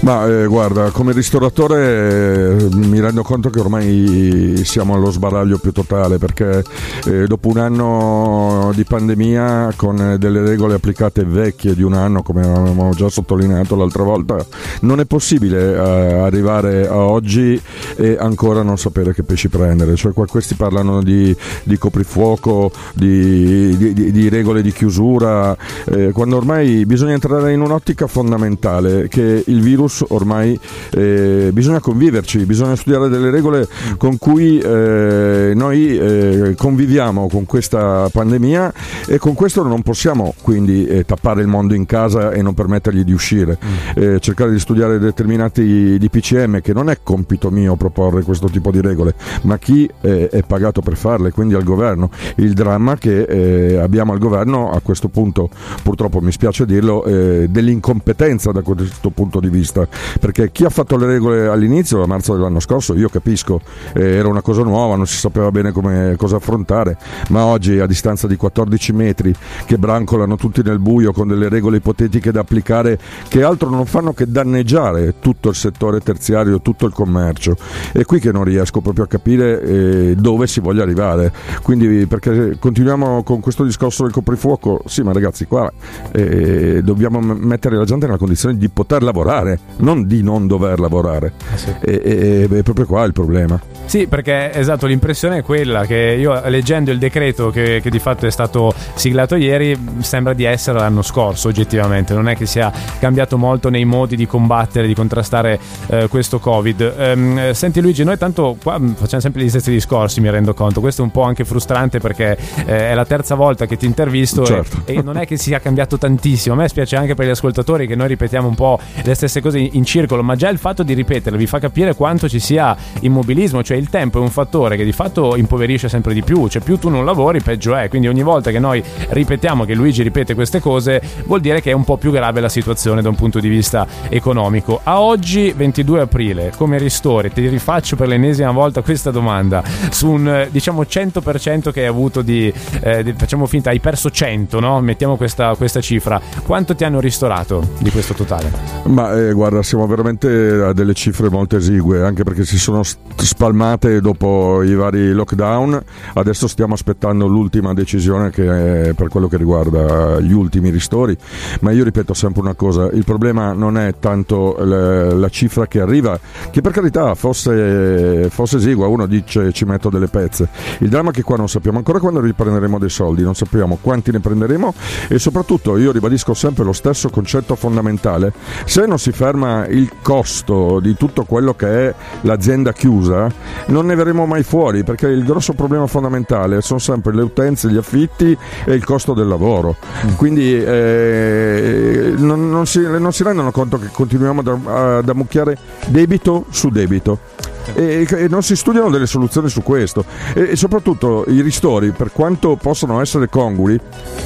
Ma 0.02 0.28
eh, 0.28 0.46
guarda, 0.46 0.90
come 0.90 1.14
ristoratore 1.14 2.58
eh, 2.60 2.68
mi 2.76 3.00
rendo 3.00 3.24
conto 3.24 3.50
che 3.50 3.62
ormai 3.62 4.62
siamo 4.66 4.94
allo 4.94 5.10
sbaraglio 5.10 5.58
più 5.58 5.72
totale 5.72 6.18
perché 6.18 6.62
eh, 7.06 7.28
dopo 7.28 7.48
un 7.48 7.60
anno 7.60 8.72
di 8.76 8.84
pandemia 8.84 9.74
con 9.78 10.18
delle 10.20 10.42
regole 10.42 10.74
applicate 10.74 11.24
vecchie 11.24 11.76
di 11.76 11.82
un 11.82 11.94
anno, 11.94 12.24
come 12.24 12.42
avevamo 12.42 12.92
già 12.92 13.08
sottolineato 13.08 13.78
l'altra 13.78 14.04
volta, 14.04 14.46
non 14.82 15.00
è 15.00 15.06
possibile 15.06 15.76
eh, 15.76 15.78
arrivare 15.78 16.90
a 16.90 16.98
oggi 16.98 17.62
e 17.96 18.18
ancora 18.20 18.64
non 18.64 18.78
sapere 18.78 19.14
che 19.14 19.24
pesci 19.24 19.48
prendere. 19.48 19.96
Cioè, 19.96 20.12
questi 20.12 20.56
parlano 20.56 21.02
di, 21.02 21.34
di 21.64 21.78
coprifuoco 21.78 22.39
blocco, 22.40 22.72
di, 22.94 23.76
di, 23.78 24.12
di 24.12 24.30
regole 24.30 24.62
di 24.62 24.72
chiusura, 24.72 25.56
eh, 25.86 26.12
quando 26.12 26.38
ormai 26.38 26.86
bisogna 26.86 27.14
entrare 27.14 27.54
in 27.54 27.62
un'ottica 27.62 28.08
fondamentale 28.08 29.08
che 29.08 29.44
il 29.46 29.62
virus 29.62 30.04
ormai 30.08 30.60
eh, 30.92 31.50
bisogna 31.54 31.80
conviverci, 31.80 32.46
bisogna 32.46 32.76
studiare 32.76 33.10
delle 33.10 33.30
regole 33.30 33.68
con 33.98 34.18
cui 34.18 34.60
eh, 34.60 35.52
noi 35.54 35.98
eh, 35.98 36.56
conviviamo 36.56 37.28
con 37.28 37.46
questa 37.46 38.10
pandemia 38.12 38.74
e 39.08 39.18
con 39.18 39.34
questo 39.34 39.64
non 39.64 39.82
possiamo 39.82 40.34
quindi 40.42 40.86
eh, 40.86 41.06
tappare 41.06 41.42
il 41.42 41.48
mondo 41.48 41.74
in 41.74 41.86
casa 41.86 42.32
e 42.32 42.42
non 42.42 42.54
permettergli 42.54 43.04
di 43.04 43.12
uscire, 43.12 43.58
mm. 43.64 44.02
eh, 44.02 44.20
cercare 44.20 44.52
di 44.52 44.60
studiare 44.60 44.98
determinati 45.00 45.98
DPCM 45.98 46.62
che 46.62 46.74
non 46.74 46.90
è 46.90 47.00
compito 47.04 47.52
mio 47.52 47.76
proporre 47.76 48.24
questo 48.24 48.50
tipo 48.50 48.72
di 48.72 48.82
regole, 48.82 49.14
ma 49.42 49.58
chi 49.58 49.90
è 50.00 50.44
pagato 50.46 50.82
per 50.82 50.96
farle, 50.96 51.32
quindi 51.32 51.56
al 51.56 51.64
governo 51.64 52.10
il 52.36 52.54
dramma 52.54 52.96
che 52.96 53.24
eh, 53.24 53.78
abbiamo 53.78 54.14
al 54.14 54.20
governo 54.20 54.72
a 54.72 54.80
questo 54.82 55.08
punto, 55.08 55.50
purtroppo 55.84 56.22
mi 56.22 56.32
spiace 56.32 56.66
dirlo, 56.66 57.04
eh, 57.04 57.48
dell'incompetenza 57.50 58.52
da 58.52 58.62
questo 58.62 59.10
punto 59.10 59.40
di 59.40 59.50
vista, 59.50 59.88
perché 60.20 60.52
chi 60.52 60.66
ha 60.66 60.70
fatto 60.70 60.98
le 60.98 61.06
regole 61.06 61.48
all'inizio, 61.48 62.02
a 62.04 62.08
marzo 62.08 62.34
dell'anno 62.34 62.60
scorso, 62.60 62.96
io 62.96 63.10
capisco, 63.10 63.62
eh, 63.94 64.16
era 64.16 64.28
una 64.28 64.42
cosa 64.42 64.64
nuova, 64.64 64.96
non 64.96 65.08
si 65.08 65.18
sapeva 65.18 65.52
bene 65.52 65.72
come, 65.72 66.16
cosa 66.18 66.38
affrontare, 66.38 66.98
ma 67.30 67.46
oggi 67.46 67.80
a 67.80 67.86
distanza 67.86 68.28
di 68.28 68.36
14 68.36 68.94
metri 68.94 69.34
che 69.66 69.78
brancolano 69.78 70.36
tutti 70.36 70.62
nel 70.64 70.80
buio 70.80 71.12
con 71.12 71.28
delle 71.28 71.50
regole 71.50 71.78
ipotetiche 71.78 72.32
da 72.32 72.42
applicare 72.42 73.00
che 73.28 73.44
altro 73.44 73.70
non 73.70 73.86
fanno 73.86 74.14
che 74.14 74.30
danneggiare 74.30 75.16
tutto 75.20 75.50
il 75.50 75.56
settore 75.56 76.00
terziario, 76.00 76.62
tutto 76.62 76.86
il 76.86 76.94
commercio. 76.94 77.56
È 77.92 78.04
qui 78.04 78.20
che 78.20 78.32
non 78.32 78.44
riesco 78.44 78.82
proprio 78.82 79.06
a 79.06 79.08
capire 79.08 79.62
eh, 79.62 80.16
dove 80.16 80.48
si 80.48 80.60
voglia 80.60 80.84
arrivare. 80.84 81.32
Quindi 81.62 82.06
per 82.08 82.19
perché 82.20 82.58
continuiamo 82.60 83.24
con 83.24 83.40
questo 83.40 83.64
discorso 83.64 84.04
del 84.04 84.12
coprifuoco, 84.12 84.82
sì 84.86 85.02
ma 85.02 85.14
ragazzi 85.14 85.46
qua 85.46 85.72
eh, 86.12 86.82
dobbiamo 86.84 87.20
mettere 87.20 87.78
la 87.78 87.86
gente 87.86 88.06
nella 88.06 88.18
condizione 88.18 88.58
di 88.58 88.70
poter 88.70 89.02
lavorare, 89.02 89.60
non 89.78 90.06
di 90.06 90.22
non 90.22 90.46
dover 90.46 90.80
lavorare. 90.80 91.34
Ah, 91.52 91.58
sì. 91.58 91.74
e, 91.80 92.02
e, 92.04 92.58
è 92.58 92.64
proprio 92.64 92.86
qua 92.86 93.04
il 93.06 93.14
problema. 93.14 93.60
Sì, 93.86 94.06
perché 94.08 94.54
esatto, 94.54 94.86
l'impressione 94.86 95.38
è 95.38 95.44
quella 95.44 95.86
che 95.86 96.16
io 96.20 96.40
leggendo 96.48 96.92
il 96.92 97.00
decreto 97.00 97.50
che, 97.50 97.80
che, 97.82 97.90
di 97.90 98.00
fatto 98.00 98.28
è 98.28 98.32
stato 98.32 98.72
siglato 98.94 99.36
ieri 99.36 99.76
sembra 100.00 100.34
di 100.34 100.44
essere 100.44 100.78
l'anno 100.78 101.02
scorso 101.02 101.48
oggettivamente, 101.48 102.14
non 102.14 102.28
è 102.28 102.36
che 102.36 102.46
sia 102.46 102.72
cambiato 103.00 103.38
molto 103.38 103.70
nei 103.70 103.86
modi 103.86 104.16
di 104.16 104.28
combattere, 104.28 104.86
di 104.86 104.94
contrastare 104.94 105.60
eh, 105.88 106.08
questo 106.08 106.40
Covid. 106.40 106.94
Um, 106.98 107.52
senti 107.54 107.82
Luigi, 107.82 108.04
noi 108.04 108.18
tanto 108.18 108.58
qua 108.62 108.80
facciamo 108.94 109.22
sempre 109.22 109.44
gli 109.44 109.50
stessi 109.50 109.72
discorsi, 109.72 110.22
mi 110.22 110.30
rendo 110.30 110.54
conto, 110.54 110.82
questo 110.82 111.02
è 111.02 111.06
un 111.06 111.12
po' 111.12 111.24
anche 111.24 111.44
frustrante 111.44 112.00
perché 112.00 112.09
eh, 112.16 112.38
è 112.66 112.94
la 112.94 113.06
terza 113.06 113.36
volta 113.36 113.66
che 113.66 113.78
ti 113.78 113.86
intervisto 113.86 114.46
certo. 114.46 114.82
e, 114.86 114.96
e, 114.96 115.02
non 115.02 115.18
è 115.18 115.26
che 115.26 115.38
sia 115.38 115.60
cambiato 115.60 115.98
tantissimo, 115.98 116.56
a 116.56 116.58
me 116.58 116.68
spiace 116.68 116.96
anche 116.96 117.16
per 117.16 117.26
gli 117.26 117.30
ascoltatori 117.30 117.88
che 117.88 117.96
noi 117.96 118.08
ripetiamo 118.08 118.48
un 118.48 118.56
po' 118.56 118.80
le 119.04 119.14
stesse 119.14 119.42
cose 119.42 119.60
in, 119.60 119.70
in 119.74 119.86
circolo, 119.86 120.24
ma 120.24 120.36
già 120.36 120.50
il 120.50 120.58
fatto 120.58 120.84
di 120.84 120.94
ripeterle 120.94 121.38
vi 121.38 121.48
fa 121.48 121.60
capire 121.60 121.96
quanto 121.96 122.28
ci 122.28 122.40
sia 122.40 122.76
immobilismo, 123.02 123.64
cioè 123.64 123.78
il 123.78 123.90
tempo 123.90 124.20
è 124.20 124.22
un 124.22 124.30
fattore 124.30 124.76
che 124.76 124.84
di 124.84 124.92
fatto 124.92 125.36
impoverisce 125.36 125.90
sempre 125.90 126.14
di 126.14 126.24
più, 126.24 126.48
cioè 126.48 126.62
più 126.62 126.78
tu 126.78 126.90
non 126.90 127.06
lavori 127.06 127.42
peggio 127.42 127.76
è, 127.76 127.88
quindi 127.90 128.08
ogni 128.08 128.24
volta 128.24 128.52
che 128.52 128.60
noi 128.60 128.84
ripetiamo 129.10 129.66
che 129.66 129.74
Luigi 129.74 130.04
ripete 130.04 130.34
queste 130.34 130.60
cose 130.60 131.02
vuol 131.26 131.42
dire 131.42 131.62
che 131.62 131.72
è 131.72 131.74
un 131.74 131.84
po' 131.84 131.98
più 131.98 132.12
grave 132.12 132.42
la 132.42 132.50
situazione 132.50 133.02
da 133.02 133.10
un 133.10 133.16
punto 133.16 133.40
di 133.40 133.50
vista 133.50 133.88
economico. 134.10 134.80
A 134.84 135.02
oggi 135.02 135.54
22 135.56 136.02
aprile 136.02 136.52
come 136.56 136.78
ristori, 136.78 137.32
ti 137.32 137.48
rifaccio 137.48 137.96
per 137.96 138.08
l'ennesima 138.08 138.52
volta 138.52 138.82
questa 138.82 139.12
domanda, 139.12 139.64
su 139.90 140.10
un 140.10 140.48
diciamo 140.50 140.82
100% 140.82 141.72
che 141.72 141.82
hai 141.82 141.88
avuto 141.88 141.99
di, 142.08 142.54
eh, 142.82 143.04
di, 143.04 143.14
facciamo 143.18 143.46
finta, 143.46 143.72
hai 143.72 143.80
perso 143.80 144.10
100, 144.10 144.60
no? 144.60 144.80
mettiamo 144.80 145.18
questa, 145.18 145.56
questa, 145.56 145.82
cifra, 145.82 146.22
quanto 146.46 146.76
ti 146.76 146.84
hanno 146.84 147.00
ristorato 147.00 147.68
di 147.80 147.90
questo 147.92 148.14
totale? 148.14 148.52
Ma 148.86 149.14
eh, 149.16 149.34
guarda, 149.34 149.62
siamo 149.64 149.86
veramente 149.88 150.28
a 150.28 150.74
delle 150.74 150.94
cifre 150.94 151.30
molto 151.30 151.58
esigue, 151.58 152.04
anche 152.04 152.24
perché 152.24 152.46
si 152.46 152.58
sono 152.58 152.82
spalmate 152.84 154.00
dopo 154.02 154.64
i 154.64 154.74
vari 154.76 155.12
lockdown. 155.12 155.82
Adesso 156.14 156.48
stiamo 156.48 156.74
aspettando 156.74 157.28
l'ultima 157.28 157.74
decisione 157.74 158.30
che 158.30 158.94
per 158.96 159.08
quello 159.10 159.28
che 159.28 159.38
riguarda 159.38 160.20
gli 160.20 160.32
ultimi 160.32 160.70
ristori. 160.70 161.18
Ma 161.62 161.72
io 161.72 161.84
ripeto 161.84 162.14
sempre 162.14 162.42
una 162.42 162.54
cosa: 162.54 162.90
il 162.92 163.04
problema 163.04 163.54
non 163.54 163.78
è 163.78 163.96
tanto 164.00 164.56
la, 164.60 165.14
la 165.14 165.30
cifra 165.30 165.68
che 165.68 165.82
arriva, 165.82 166.20
che 166.52 166.62
per 166.62 166.72
carità 166.72 167.16
fosse, 167.16 168.30
fosse 168.30 168.58
esigua, 168.58 168.88
uno 168.88 169.06
dice 169.06 169.52
ci 169.52 169.66
metto 169.66 169.90
delle 169.90 170.08
pezze. 170.08 170.48
Il 170.80 170.90
dramma 170.90 171.10
è 171.10 171.14
che 171.14 171.24
qua 171.24 171.38
non 171.38 171.50
sappiamo 171.50 171.78
ancora 171.78 171.89
quando 171.98 172.20
riprenderemo 172.20 172.78
dei 172.78 172.90
soldi, 172.90 173.24
non 173.24 173.34
sappiamo 173.34 173.80
quanti 173.82 174.12
ne 174.12 174.20
prenderemo 174.20 174.74
e 175.08 175.18
soprattutto 175.18 175.78
io 175.78 175.92
ribadisco 175.92 176.36
sempre 176.36 176.64
lo 176.64 176.74
stesso 176.74 177.10
concetto 177.10 177.56
fondamentale. 177.56 178.32
Se 178.66 178.86
non 178.86 179.00
si 179.00 179.12
ferma 179.12 179.66
il 179.66 179.90
costo 180.02 180.80
di 180.80 180.96
tutto 180.96 181.24
quello 181.24 181.56
che 181.56 181.88
è 181.88 181.96
l'azienda 182.22 182.74
chiusa, 182.74 183.28
non 183.68 183.88
ne 183.88 183.96
verremo 183.96 184.26
mai 184.28 184.44
fuori 184.44 184.84
perché 184.84 185.08
il 185.08 185.24
grosso 185.24 185.54
problema 185.54 185.88
fondamentale 185.88 186.62
sono 186.62 186.80
sempre 186.80 187.14
le 187.14 187.24
utenze, 187.24 187.70
gli 187.70 187.78
affitti 187.78 188.38
e 188.66 188.74
il 188.74 188.84
costo 188.84 189.14
del 189.14 189.28
lavoro. 189.28 189.76
Mm. 190.06 190.14
Quindi 190.16 190.54
eh, 190.54 192.14
non, 192.18 192.50
non, 192.50 192.66
si, 192.68 192.82
non, 192.82 193.12
si, 193.12 193.24
rendono 193.24 193.52
conto 193.52 193.80
che 193.80 193.88
continuiamo 193.92 194.42
ad, 194.42 194.48
ad 194.68 195.10
ammucchiare 195.10 195.58
debito 195.88 196.46
su 196.50 196.70
debito. 196.70 197.49
E, 197.74 198.08
e, 198.10 198.28
non 198.28 198.44
si 198.44 198.56
studiano 198.56 198.90
delle 198.90 199.06
soluzioni 199.06 199.50
su 199.50 199.62
questo. 199.62 200.06
E, 200.34 200.50
e, 200.52 200.56
soprattutto 200.56 201.26
i 201.28 201.42
ristori 201.42 201.92
per 201.92 202.12
quanto 202.12 202.56
possano 202.56 203.02
essere 203.02 203.30
congrui 203.30 203.80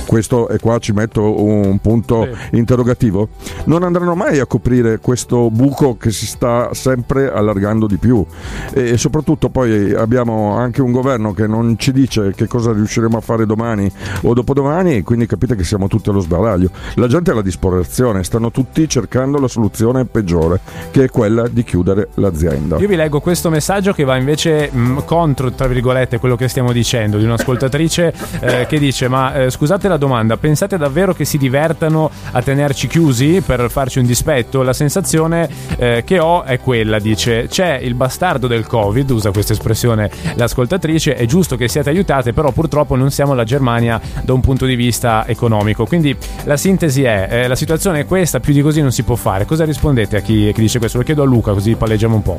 questo 0.06 0.50
e 0.50 0.60
qua 0.60 0.78
ci 0.80 0.92
metto 0.92 1.44
un 1.44 1.80
punto 1.80 2.24
sì. 2.24 2.58
interrogativo 2.58 3.30
non 3.66 3.84
andranno 3.84 4.16
mai 4.16 4.40
a 4.40 4.46
coprire 4.46 5.00
questo 5.00 5.50
buco 5.50 5.98
che 5.98 6.12
si 6.12 6.26
sta 6.26 6.74
sempre 6.74 7.32
allargando 7.32 7.88
di 7.88 7.98
più. 7.98 8.26
E, 8.74 8.98
soprattutto 8.98 9.50
poi 9.50 9.94
abbiamo 9.94 10.56
anche 10.56 10.82
un 10.82 10.92
governo 10.92 11.34
che 11.34 11.48
non 11.48 11.78
ci 11.78 11.92
dice 11.92 12.34
che 12.36 12.48
cosa 12.48 12.72
riusciremo 12.72 13.18
a 13.18 13.22
fare 13.22 13.46
domani 13.46 13.92
o 14.22 14.34
dopodomani 14.34 14.98
e 14.98 15.04
quindi 15.04 15.26
capite 15.26 15.56
che 15.56 15.64
siamo 15.64 15.88
tutti 15.88 16.10
allo 16.10 16.20
sbaraglio 16.20 16.70
la 16.96 17.08
gente 17.08 17.30
è 17.30 17.34
alla 17.34 17.42
disperazione 17.42 18.24
stanno 18.24 18.52
tutti 18.52 18.88
cercando 18.88 19.40
la 19.40 19.48
soluzione 19.48 20.06
peggiore 20.06 20.60
che 20.92 21.06
è 21.06 21.10
quella 21.10 21.48
di 21.48 21.64
chiudere 21.64 22.10
l'azienda. 22.16 22.78
Io 22.78 22.88
vi 22.88 22.96
leggo 22.96 23.20
questo 23.20 23.33
messaggio 23.50 23.94
che 23.94 24.04
va 24.04 24.18
invece 24.18 24.70
mh, 24.72 24.80
mm, 24.80 24.98
contro, 25.06 25.52
tra 25.52 25.68
virgolette, 25.68 26.20
quello 26.20 26.36
che 26.36 26.48
stiamo 26.48 26.72
dicendo, 26.72 27.18
di 27.18 27.24
un'ascoltatrice 27.24 28.14
eh, 28.40 28.66
che 28.68 28.80
dice: 28.80 29.08
Ma 29.08 29.34
eh, 29.34 29.50
scusate 29.50 29.88
la 29.88 29.98
domanda, 29.98 30.38
pensate 30.38 30.78
davvero 30.78 31.14
che 31.14 31.26
si 31.26 31.38
divertano 31.38 32.10
a 32.32 32.42
tenerci 32.42 32.88
chiusi 32.88 33.42
per 33.46 33.70
farci 33.70 34.00
un 34.00 34.06
dispetto? 34.06 34.62
La 34.62 34.74
sensazione 34.74 35.50
eh, 35.78 36.04
che 36.06 36.20
ho 36.20 36.44
è 36.44 36.60
quella, 36.60 37.00
dice: 37.00 37.48
C'è 37.48 37.80
il 37.82 37.96
bastardo 37.96 38.48
del 38.48 38.68
Covid, 38.68 39.10
usa 39.10 39.32
questa 39.32 39.54
espressione 39.54 40.10
l'ascoltatrice, 40.36 41.16
è 41.16 41.26
giusto 41.26 41.56
che 41.56 41.68
siate 41.68 41.90
aiutate, 41.90 42.34
però 42.34 42.52
purtroppo 42.52 42.96
non 42.96 43.12
siamo 43.12 43.34
la 43.34 43.44
Germania 43.44 44.00
da 44.22 44.34
un 44.34 44.42
punto 44.42 44.66
di 44.66 44.76
vista 44.76 45.26
economico. 45.28 45.86
Quindi 45.86 46.16
la 46.44 46.58
sintesi 46.58 47.04
è: 47.04 47.28
eh, 47.30 47.48
la 47.48 47.56
situazione 47.56 48.02
è 48.02 48.06
questa, 48.06 48.40
più 48.40 48.54
di 48.54 48.62
così 48.62 48.82
non 48.82 48.92
si 48.92 49.04
può 49.04 49.16
fare. 49.16 49.46
Cosa 49.46 49.66
rispondete 49.66 50.18
a 50.18 50.20
chi, 50.20 50.52
chi 50.54 50.62
dice 50.62 50.80
questo? 50.80 50.98
Lo 50.98 51.04
chiedo 51.04 51.24
a 51.24 51.26
Luca, 51.26 51.54
così 51.54 51.76
palleggiamo 51.76 52.16
un 52.16 52.22
po'. 52.22 52.38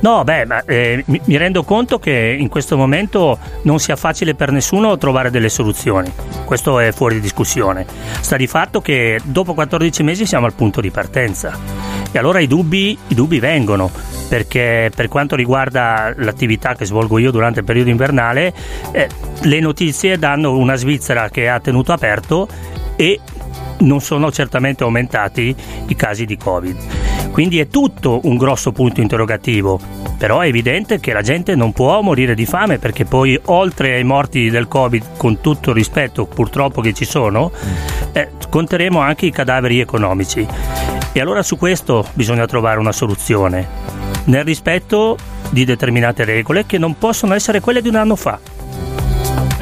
No, 0.00 0.11
beh, 0.22 0.44
ma, 0.44 0.64
eh, 0.64 1.02
mi, 1.06 1.36
rendo 1.36 1.62
conto 1.62 1.98
che 1.98 2.36
in 2.38 2.48
questo 2.48 2.76
momento 2.76 3.38
non 3.62 3.78
sia 3.78 3.96
facile 3.96 4.34
per 4.34 4.50
nessuno 4.50 4.98
trovare 4.98 5.30
delle 5.30 5.48
soluzioni. 5.48 6.12
Questo 6.44 6.78
è 6.78 6.92
fuori 6.92 7.14
di 7.14 7.20
discussione. 7.20 7.86
Sta 8.20 8.36
di 8.36 8.46
fatto 8.46 8.80
che 8.80 9.18
dopo 9.24 9.54
14 9.54 10.02
mesi 10.02 10.26
siamo 10.26 10.46
al 10.46 10.52
punto 10.54 10.80
di 10.80 10.90
partenza. 10.90 11.58
E 12.10 12.18
allora 12.18 12.40
i 12.40 12.46
dubbi, 12.46 12.96
i 13.08 13.14
dubbi 13.14 13.38
vengono, 13.40 13.90
perché 14.28 14.90
per 14.94 15.08
quanto 15.08 15.34
riguarda 15.34 16.12
l'attività 16.16 16.74
che 16.74 16.84
svolgo 16.84 17.18
io 17.18 17.30
durante 17.30 17.60
il 17.60 17.64
periodo 17.64 17.88
invernale, 17.88 18.52
eh, 18.92 19.08
le 19.40 19.60
notizie 19.60 20.18
danno 20.18 20.56
una 20.56 20.76
Svizzera 20.76 21.30
che 21.30 21.48
ha 21.48 21.58
tenuto 21.60 21.92
aperto 21.92 22.46
e 22.96 23.20
non 23.78 24.00
sono 24.00 24.30
certamente 24.30 24.82
aumentati 24.84 25.54
i 25.86 25.96
casi 25.96 26.24
di 26.26 26.36
Covid. 26.36 27.11
Quindi 27.32 27.58
è 27.58 27.68
tutto 27.68 28.20
un 28.24 28.36
grosso 28.36 28.72
punto 28.72 29.00
interrogativo, 29.00 29.80
però 30.18 30.40
è 30.40 30.48
evidente 30.48 31.00
che 31.00 31.14
la 31.14 31.22
gente 31.22 31.54
non 31.54 31.72
può 31.72 32.00
morire 32.02 32.34
di 32.34 32.44
fame 32.44 32.78
perché 32.78 33.06
poi 33.06 33.40
oltre 33.46 33.94
ai 33.94 34.04
morti 34.04 34.50
del 34.50 34.68
Covid, 34.68 35.16
con 35.16 35.40
tutto 35.40 35.70
il 35.70 35.76
rispetto 35.76 36.26
purtroppo 36.26 36.82
che 36.82 36.92
ci 36.92 37.06
sono, 37.06 37.50
eh, 38.12 38.28
conteremo 38.48 39.00
anche 39.00 39.26
i 39.26 39.30
cadaveri 39.32 39.80
economici. 39.80 40.46
E 41.12 41.20
allora 41.20 41.42
su 41.42 41.56
questo 41.56 42.06
bisogna 42.12 42.44
trovare 42.46 42.78
una 42.78 42.92
soluzione, 42.92 43.66
nel 44.24 44.44
rispetto 44.44 45.16
di 45.48 45.64
determinate 45.64 46.24
regole 46.24 46.66
che 46.66 46.76
non 46.76 46.98
possono 46.98 47.34
essere 47.34 47.60
quelle 47.60 47.80
di 47.80 47.88
un 47.88 47.96
anno 47.96 48.14
fa. 48.14 48.38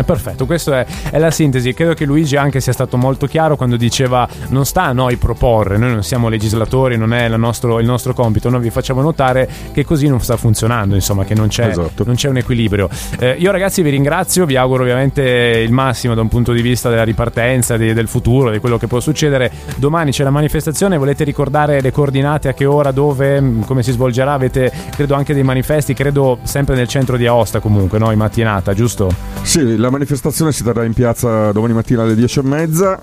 È 0.00 0.02
perfetto, 0.02 0.46
questa 0.46 0.80
è, 0.80 0.86
è, 1.10 1.18
la 1.18 1.30
sintesi. 1.30 1.74
Credo 1.74 1.92
che 1.92 2.06
Luigi 2.06 2.36
anche 2.36 2.60
sia 2.60 2.72
stato 2.72 2.96
molto 2.96 3.26
chiaro 3.26 3.56
quando 3.56 3.76
diceva 3.76 4.26
non 4.48 4.64
sta 4.64 4.84
a 4.84 4.92
noi 4.92 5.16
proporre, 5.16 5.76
noi 5.76 5.90
non 5.90 6.02
siamo 6.02 6.30
legislatori, 6.30 6.96
non 6.96 7.12
è 7.12 7.28
nostro, 7.36 7.80
il 7.80 7.84
nostro 7.84 8.14
compito, 8.14 8.48
noi 8.48 8.62
vi 8.62 8.70
facciamo 8.70 9.02
notare 9.02 9.46
che 9.72 9.84
così 9.84 10.08
non 10.08 10.18
sta 10.22 10.38
funzionando, 10.38 10.94
insomma, 10.94 11.24
che 11.24 11.34
non 11.34 11.48
c'è, 11.48 11.66
esatto. 11.66 12.04
non 12.04 12.14
c'è 12.14 12.30
un 12.30 12.38
equilibrio. 12.38 12.88
Eh, 13.18 13.32
io 13.38 13.50
ragazzi 13.50 13.82
vi 13.82 13.90
ringrazio, 13.90 14.46
vi 14.46 14.56
auguro 14.56 14.84
ovviamente 14.84 15.20
il 15.22 15.70
massimo 15.70 16.14
da 16.14 16.22
un 16.22 16.28
punto 16.28 16.52
di 16.52 16.62
vista 16.62 16.88
della 16.88 17.04
ripartenza, 17.04 17.76
di, 17.76 17.92
del 17.92 18.08
futuro, 18.08 18.50
di 18.50 18.58
quello 18.58 18.78
che 18.78 18.86
può 18.86 19.00
succedere. 19.00 19.52
Domani 19.76 20.12
c'è 20.12 20.24
la 20.24 20.30
manifestazione, 20.30 20.96
volete 20.96 21.24
ricordare 21.24 21.82
le 21.82 21.92
coordinate, 21.92 22.48
a 22.48 22.54
che 22.54 22.64
ora, 22.64 22.90
dove, 22.90 23.38
mm, 23.38 23.62
come 23.64 23.82
si 23.82 23.92
svolgerà? 23.92 24.32
Avete, 24.32 24.72
credo, 24.96 25.14
anche 25.14 25.34
dei 25.34 25.42
manifesti, 25.42 25.92
credo 25.92 26.38
sempre 26.44 26.74
nel 26.74 26.88
centro 26.88 27.18
di 27.18 27.26
Aosta 27.26 27.60
comunque, 27.60 27.98
no? 27.98 28.10
in 28.10 28.16
mattinata, 28.16 28.72
giusto? 28.72 29.10
Sì, 29.42 29.76
la 29.76 29.89
manifestazione 29.90 30.52
si 30.52 30.62
terrà 30.62 30.84
in 30.84 30.92
piazza 30.92 31.52
domani 31.52 31.72
mattina 31.72 32.02
alle 32.02 32.14
10.30 32.14 32.98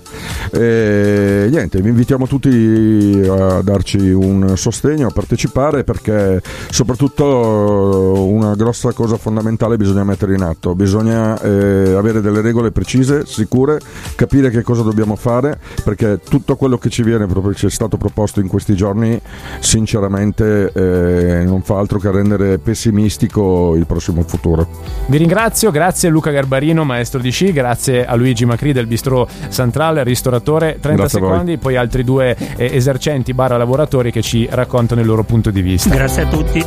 e 0.52 1.48
niente, 1.50 1.80
vi 1.80 1.88
invitiamo 1.88 2.26
tutti 2.26 3.22
a 3.28 3.60
darci 3.62 4.10
un 4.10 4.56
sostegno, 4.56 5.08
a 5.08 5.10
partecipare 5.10 5.84
perché 5.84 6.40
soprattutto 6.70 8.26
una 8.28 8.54
grossa 8.54 8.92
cosa 8.92 9.16
fondamentale 9.16 9.76
bisogna 9.76 10.04
mettere 10.04 10.34
in 10.34 10.42
atto, 10.42 10.74
bisogna 10.74 11.40
eh, 11.40 11.94
avere 11.94 12.20
delle 12.20 12.40
regole 12.40 12.70
precise, 12.70 13.26
sicure, 13.26 13.78
capire 14.14 14.50
che 14.50 14.62
cosa 14.62 14.82
dobbiamo 14.82 15.16
fare 15.16 15.58
perché 15.84 16.20
tutto 16.26 16.56
quello 16.56 16.78
che 16.78 16.88
ci 16.88 17.02
viene, 17.02 17.26
proprio 17.26 17.54
ci 17.54 17.66
è 17.66 17.70
stato 17.70 17.96
proposto 17.96 18.40
in 18.40 18.48
questi 18.48 18.74
giorni, 18.74 19.20
sinceramente 19.60 20.72
eh, 20.72 21.44
non 21.44 21.62
fa 21.62 21.78
altro 21.78 21.98
che 21.98 22.10
rendere 22.10 22.58
pessimistico 22.58 23.74
il 23.74 23.86
prossimo 23.86 24.22
futuro. 24.22 24.66
Vi 25.06 25.16
ringrazio, 25.16 25.70
grazie 25.70 26.08
Luca 26.08 26.30
Garbarino 26.30 26.77
Marino, 26.78 26.84
maestro 26.84 27.20
di 27.20 27.30
sci, 27.30 27.52
grazie 27.52 28.06
a 28.06 28.14
Luigi 28.14 28.44
Macri 28.44 28.72
del 28.72 28.86
Bistro 28.86 29.28
Centrale, 29.50 30.04
ristoratore, 30.04 30.78
30 30.80 30.92
grazie 30.92 31.20
secondi, 31.20 31.56
poi 31.58 31.76
altri 31.76 32.04
due 32.04 32.36
eh, 32.56 32.70
esercenti 32.74 33.34
barra 33.34 33.56
lavoratori 33.56 34.10
che 34.10 34.22
ci 34.22 34.46
raccontano 34.50 35.00
il 35.00 35.06
loro 35.06 35.24
punto 35.24 35.50
di 35.50 35.62
vista. 35.62 35.94
Grazie 35.94 36.22
a 36.22 36.26
tutti. 36.26 36.64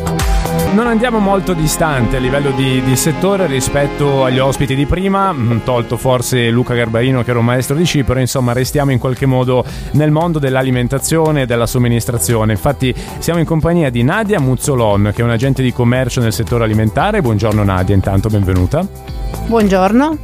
Non 0.74 0.88
andiamo 0.88 1.20
molto 1.20 1.54
distante 1.54 2.18
a 2.18 2.20
livello 2.20 2.52
di, 2.52 2.82
di, 2.82 2.96
settore 2.96 3.46
rispetto 3.46 4.24
agli 4.24 4.40
ospiti 4.40 4.76
di 4.76 4.86
prima, 4.86 5.32
mm, 5.32 5.60
tolto 5.64 5.98
forse 5.98 6.50
Luca 6.50 6.74
Garbarino 6.74 7.24
che 7.24 7.30
era 7.30 7.40
un 7.40 7.46
maestro 7.46 7.76
di 7.76 7.86
sci, 7.86 8.04
però 8.04 8.20
insomma 8.20 8.54
restiamo 8.54 8.92
in 8.92 9.00
qualche 9.00 9.26
modo 9.26 9.64
nel 9.92 10.12
mondo 10.12 10.40
dell'alimentazione 10.40 11.44
e 11.44 11.46
della 11.46 11.68
somministrazione. 11.68 12.54
Infatti 12.54 12.94
siamo 13.20 13.40
in 13.40 13.46
compagnia 13.46 13.90
di 13.90 14.04
Nadia 14.04 14.40
Muzzolon, 14.40 15.12
che 15.14 15.22
è 15.22 15.26
un 15.26 15.32
agente 15.32 15.62
di 15.62 15.74
commercio 15.74 16.22
nel 16.22 16.34
settore 16.34 16.64
alimentare. 16.64 17.22
Buongiorno 17.22 17.64
Nadia, 17.64 17.96
intanto 17.96 18.30
benvenuta. 18.30 19.21
Buongiorno. 19.48 20.18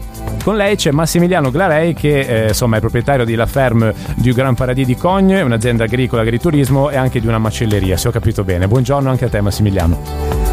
Con 0.43 0.55
lei 0.55 0.75
c'è 0.75 0.91
Massimiliano 0.91 1.51
Glarei 1.51 1.93
che 1.93 2.19
eh, 2.19 2.47
insomma, 2.47 2.77
è 2.77 2.79
proprietario 2.79 3.25
di 3.25 3.35
La 3.35 3.45
Ferme 3.45 3.93
du 4.15 4.31
Grand 4.31 4.55
Paradis 4.55 4.85
di 4.85 4.95
Cogne, 4.95 5.41
un'azienda 5.41 5.83
agricola 5.83 6.21
agriturismo 6.21 6.89
e 6.89 6.95
anche 6.95 7.19
di 7.19 7.27
una 7.27 7.37
macelleria, 7.37 7.97
se 7.97 8.07
ho 8.07 8.11
capito 8.11 8.43
bene. 8.43 8.67
Buongiorno 8.67 9.09
anche 9.09 9.25
a 9.25 9.29
te 9.29 9.41
Massimiliano. 9.41 10.46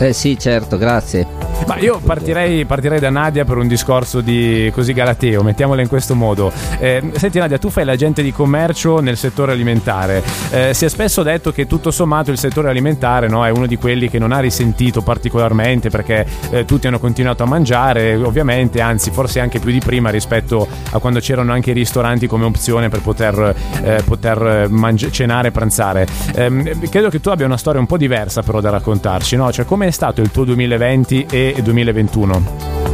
Eh 0.00 0.12
sì, 0.12 0.38
certo, 0.38 0.78
grazie. 0.78 1.26
Ma 1.66 1.76
io 1.76 1.98
partirei, 1.98 2.64
partirei, 2.64 3.00
da 3.00 3.10
Nadia 3.10 3.44
per 3.44 3.56
un 3.56 3.66
discorso 3.66 4.20
di 4.20 4.70
così 4.72 4.92
galateo, 4.92 5.42
mettiamola 5.42 5.82
in 5.82 5.88
questo 5.88 6.14
modo. 6.14 6.52
Eh, 6.78 7.10
senti 7.16 7.38
Nadia, 7.38 7.58
tu 7.58 7.68
fai 7.68 7.84
l'agente 7.84 8.22
di 8.22 8.32
commercio 8.32 9.00
nel 9.00 9.16
settore 9.16 9.52
alimentare. 9.52 10.22
Eh, 10.50 10.72
si 10.72 10.84
è 10.84 10.88
spesso 10.88 11.24
detto 11.24 11.50
che 11.50 11.66
tutto 11.66 11.90
sommato 11.90 12.30
il 12.30 12.38
settore 12.38 12.70
alimentare 12.70 13.28
no, 13.28 13.44
è 13.44 13.50
uno 13.50 13.66
di 13.66 13.76
quelli 13.76 14.08
che 14.08 14.20
non 14.20 14.30
ha 14.30 14.38
risentito 14.38 15.02
particolarmente 15.02 15.90
perché 15.90 16.24
eh, 16.50 16.64
tutti 16.64 16.86
hanno 16.86 17.00
continuato 17.00 17.42
a 17.42 17.46
mangiare, 17.46 18.14
ovviamente, 18.14 18.80
anzi 18.80 19.10
forse 19.10 19.40
anche 19.40 19.58
più 19.58 19.72
di 19.72 19.80
prima 19.80 20.10
rispetto 20.10 20.66
a 20.92 20.98
quando 21.00 21.18
c'erano 21.18 21.52
anche 21.52 21.70
i 21.70 21.74
ristoranti 21.74 22.28
come 22.28 22.44
opzione 22.44 22.88
per 22.88 23.00
poter, 23.00 23.54
eh, 23.82 24.02
poter 24.04 24.68
mangi- 24.70 25.10
cenare 25.10 25.48
e 25.48 25.50
pranzare. 25.50 26.06
Ehm, 26.36 26.88
credo 26.88 27.10
che 27.10 27.20
tu 27.20 27.30
abbia 27.30 27.46
una 27.46 27.58
storia 27.58 27.80
un 27.80 27.86
po' 27.86 27.96
diversa 27.96 28.42
però 28.42 28.60
da 28.60 28.70
raccontarci, 28.70 29.34
no? 29.36 29.50
Cioè 29.52 29.64
come 29.64 29.87
è 29.88 29.92
stato 29.92 30.20
il 30.20 30.30
tuo 30.30 30.44
2020 30.44 31.26
e 31.30 31.54
2021? 31.62 32.42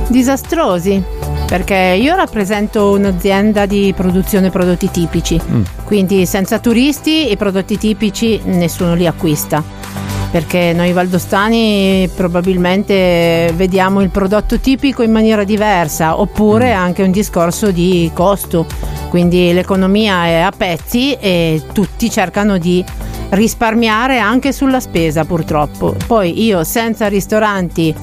Disastrosi, 0.08 1.02
perché 1.46 1.98
io 2.00 2.14
rappresento 2.14 2.90
un'azienda 2.90 3.66
di 3.66 3.92
produzione 3.96 4.50
prodotti 4.50 4.90
tipici, 4.90 5.40
mm. 5.42 5.62
quindi 5.84 6.26
senza 6.26 6.58
turisti 6.58 7.30
i 7.30 7.36
prodotti 7.36 7.76
tipici 7.76 8.40
nessuno 8.44 8.94
li 8.94 9.06
acquista. 9.06 9.62
Perché 10.30 10.72
noi 10.72 10.90
valdostani 10.92 12.10
probabilmente 12.12 13.52
vediamo 13.54 14.00
il 14.02 14.10
prodotto 14.10 14.58
tipico 14.58 15.02
in 15.02 15.12
maniera 15.12 15.44
diversa, 15.44 16.18
oppure 16.18 16.74
mm. 16.74 16.78
anche 16.78 17.02
un 17.02 17.10
discorso 17.10 17.70
di 17.70 18.10
costo. 18.12 18.66
Quindi 19.10 19.52
l'economia 19.52 20.26
è 20.26 20.40
a 20.40 20.52
pezzi 20.56 21.12
e 21.12 21.62
tutti 21.72 22.10
cercano 22.10 22.58
di 22.58 22.84
risparmiare 23.34 24.18
anche 24.18 24.52
sulla 24.52 24.80
spesa 24.80 25.24
purtroppo. 25.24 25.94
Poi 26.06 26.44
io 26.44 26.64
senza 26.64 27.08
ristoranti 27.08 27.94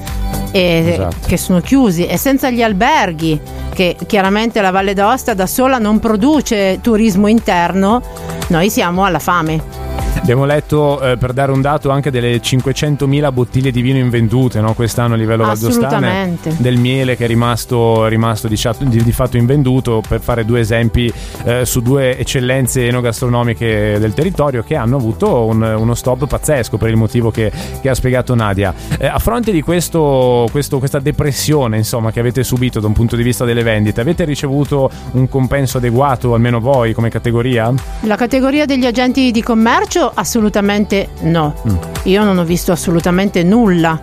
eh, 0.52 0.84
esatto. 0.92 1.16
che 1.26 1.36
sono 1.36 1.60
chiusi 1.60 2.06
e 2.06 2.16
senza 2.16 2.50
gli 2.50 2.62
alberghi 2.62 3.40
che 3.74 3.96
chiaramente 4.06 4.60
la 4.60 4.70
Valle 4.70 4.94
d'Aosta 4.94 5.34
da 5.34 5.46
sola 5.46 5.78
non 5.78 5.98
produce 5.98 6.78
turismo 6.80 7.26
interno, 7.26 8.02
noi 8.48 8.70
siamo 8.70 9.04
alla 9.04 9.18
fame. 9.18 9.91
Abbiamo 10.22 10.44
letto, 10.44 11.00
eh, 11.00 11.16
per 11.16 11.32
dare 11.32 11.50
un 11.50 11.60
dato, 11.60 11.90
anche 11.90 12.10
delle 12.10 12.36
500.000 12.36 13.32
bottiglie 13.32 13.72
di 13.72 13.82
vino 13.82 13.98
invendute 13.98 14.60
no? 14.60 14.72
quest'anno 14.72 15.14
a 15.14 15.16
livello 15.16 15.42
valdostano. 15.42 16.38
Del 16.58 16.76
miele 16.76 17.16
che 17.16 17.24
è 17.24 17.26
rimasto, 17.26 18.06
rimasto 18.06 18.46
di, 18.46 18.56
di, 18.82 19.02
di, 19.02 19.12
fatto 19.12 19.36
invenduto, 19.36 20.00
per 20.06 20.20
fare 20.20 20.44
due 20.44 20.60
esempi 20.60 21.12
eh, 21.44 21.64
su 21.64 21.80
due 21.80 22.16
eccellenze 22.16 22.86
enogastronomiche 22.86 23.98
del 23.98 24.14
territorio 24.14 24.62
che 24.62 24.76
hanno 24.76 24.96
avuto 24.96 25.44
un, 25.44 25.60
uno 25.60 25.94
stop 25.94 26.26
pazzesco 26.28 26.76
per 26.76 26.90
il 26.90 26.96
motivo 26.96 27.32
che, 27.32 27.50
che 27.80 27.88
ha 27.88 27.94
spiegato 27.94 28.36
Nadia. 28.36 28.72
Eh, 28.98 29.06
a 29.06 29.18
fronte 29.18 29.50
di 29.50 29.60
questo, 29.60 30.46
questo, 30.52 30.78
questa 30.78 31.00
depressione 31.00 31.78
insomma, 31.78 32.12
che 32.12 32.20
avete 32.20 32.44
subito 32.44 32.78
da 32.78 32.86
un 32.86 32.92
punto 32.92 33.16
di 33.16 33.24
vista 33.24 33.44
delle 33.44 33.64
vendite, 33.64 34.00
avete 34.00 34.24
ricevuto 34.24 34.88
un 35.12 35.28
compenso 35.28 35.78
adeguato, 35.78 36.32
almeno 36.32 36.60
voi 36.60 36.92
come 36.92 37.08
categoria? 37.08 37.72
La 38.02 38.16
categoria 38.16 38.66
degli 38.66 38.86
agenti 38.86 39.32
di 39.32 39.42
commercio 39.42 40.01
assolutamente 40.10 41.10
no. 41.20 41.54
Mm. 41.68 41.76
Io 42.04 42.24
non 42.24 42.38
ho 42.38 42.44
visto 42.44 42.72
assolutamente 42.72 43.42
nulla 43.42 43.98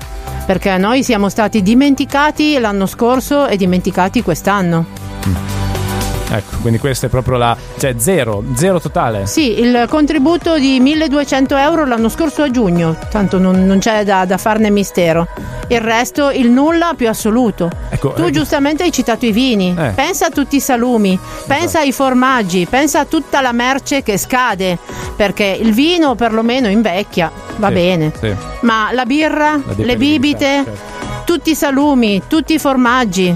perché 0.45 0.77
noi 0.77 1.03
siamo 1.03 1.29
stati 1.29 1.61
dimenticati 1.61 2.57
l'anno 2.59 2.85
scorso 2.85 3.47
e 3.47 3.57
dimenticati 3.57 4.23
quest'anno. 4.23 4.85
Mm. 5.27 5.58
Ecco, 6.31 6.57
quindi 6.61 6.77
questa 6.77 7.07
è 7.07 7.09
proprio 7.09 7.37
la... 7.37 7.57
cioè 7.77 7.95
zero, 7.97 8.43
zero 8.53 8.79
totale. 8.79 9.25
Sì, 9.25 9.59
il 9.59 9.85
contributo 9.89 10.59
di 10.59 10.79
1200 10.79 11.55
euro 11.57 11.85
l'anno 11.85 12.07
scorso 12.07 12.43
a 12.43 12.51
giugno, 12.51 12.95
tanto 13.09 13.39
non, 13.39 13.65
non 13.65 13.79
c'è 13.79 14.03
da, 14.03 14.25
da, 14.25 14.37
farne 14.37 14.69
mistero. 14.69 15.27
Il 15.67 15.81
resto, 15.81 16.29
il 16.29 16.49
nulla 16.49 16.93
più 16.95 17.09
assoluto. 17.09 17.69
Ecco, 17.89 18.13
tu 18.13 18.25
eh, 18.25 18.31
giustamente 18.31 18.83
hai 18.83 18.91
citato 18.91 19.25
i 19.25 19.31
vini, 19.31 19.75
eh. 19.77 19.91
pensa 19.95 20.27
a 20.27 20.29
tutti 20.29 20.57
i 20.57 20.59
salumi, 20.59 21.17
pensa 21.47 21.65
esatto. 21.65 21.85
ai 21.85 21.91
formaggi, 21.91 22.67
pensa 22.69 22.99
a 22.99 23.05
tutta 23.05 23.41
la 23.41 23.51
merce 23.51 24.03
che 24.03 24.17
scade, 24.17 24.77
perché 25.15 25.57
il 25.59 25.73
vino 25.73 26.13
perlomeno 26.13 26.67
invecchia, 26.67 27.31
va 27.57 27.67
sì, 27.67 27.73
bene, 27.73 28.11
sì. 28.19 28.35
ma 28.61 28.89
la 28.91 29.05
birra, 29.05 29.59
la 29.63 29.73
le 29.75 29.97
bibite, 29.97 30.63
certo. 30.63 30.79
tutti 31.25 31.51
i 31.51 31.55
salumi, 31.55 32.21
tutti 32.27 32.53
i 32.53 32.59
formaggi, 32.59 33.35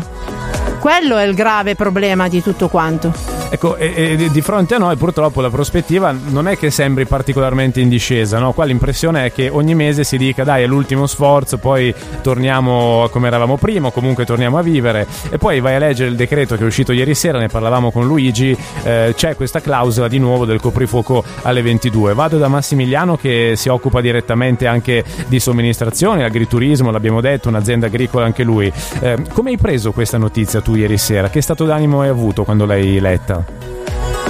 quello 0.83 1.15
è 1.15 1.23
il 1.23 1.33
grave 1.33 1.75
problema 1.75 2.27
di 2.27 2.41
tutto 2.43 2.67
quanto. 2.67 3.32
Ecco, 3.53 3.75
e, 3.75 4.17
e, 4.19 4.31
di 4.31 4.41
fronte 4.41 4.73
a 4.73 4.77
noi 4.79 4.95
purtroppo 4.95 5.39
la 5.39 5.51
prospettiva 5.51 6.11
non 6.11 6.47
è 6.47 6.57
che 6.57 6.71
sembri 6.71 7.05
particolarmente 7.05 7.79
in 7.79 7.87
discesa, 7.87 8.39
no? 8.39 8.51
Qua 8.51 8.65
l'impressione 8.65 9.25
è 9.25 9.31
che 9.31 9.47
ogni 9.47 9.75
mese 9.75 10.03
si 10.03 10.17
dica 10.17 10.43
dai 10.43 10.63
è 10.63 10.65
l'ultimo 10.65 11.05
sforzo, 11.05 11.59
poi 11.59 11.93
torniamo 12.23 13.07
come 13.11 13.27
eravamo 13.27 13.57
prima, 13.57 13.91
comunque 13.91 14.25
torniamo 14.25 14.57
a 14.57 14.63
vivere 14.63 15.05
e 15.29 15.37
poi 15.37 15.59
vai 15.59 15.75
a 15.75 15.77
leggere 15.77 16.09
il 16.09 16.15
decreto 16.15 16.55
che 16.55 16.63
è 16.63 16.65
uscito 16.65 16.93
ieri 16.93 17.13
sera, 17.13 17.37
ne 17.37 17.45
parlavamo 17.45 17.91
con 17.91 18.07
Luigi, 18.07 18.57
eh, 18.85 19.13
c'è 19.15 19.35
questa 19.35 19.61
clausola 19.61 20.07
di 20.07 20.17
nuovo 20.17 20.45
del 20.45 20.59
coprifuoco 20.59 21.23
alle 21.43 21.61
22. 21.61 22.15
Vado 22.15 22.39
da 22.39 22.47
Massimiliano 22.47 23.17
che 23.17 23.53
si 23.55 23.69
occupa 23.69 24.01
direttamente 24.01 24.65
anche 24.65 25.03
di 25.27 25.39
somministrazione, 25.39 26.23
agriturismo, 26.23 26.89
l'abbiamo 26.89 27.21
detto, 27.21 27.49
un'azienda 27.49 27.85
agricola 27.85 28.25
anche 28.25 28.41
lui. 28.41 28.73
Eh, 28.99 29.17
come 29.31 29.51
hai 29.51 29.57
preso 29.57 29.91
questa 29.91 30.17
notizia 30.17 30.59
tu 30.59 30.73
ieri 30.73 30.97
sera? 30.97 31.29
Che 31.29 31.39
stato 31.39 31.65
d'animo 31.65 32.01
hai 32.01 32.09
avuto 32.09 32.43
quando 32.43 32.65
l'hai 32.65 32.99
letta? 32.99 33.42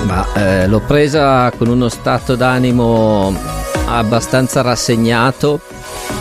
Ma 0.05 0.25
eh, 0.34 0.67
l'ho 0.67 0.82
presa 0.82 1.51
con 1.58 1.67
uno 1.67 1.89
stato 1.89 2.36
d'animo 2.36 3.34
abbastanza 3.86 4.62
rassegnato 4.62 5.60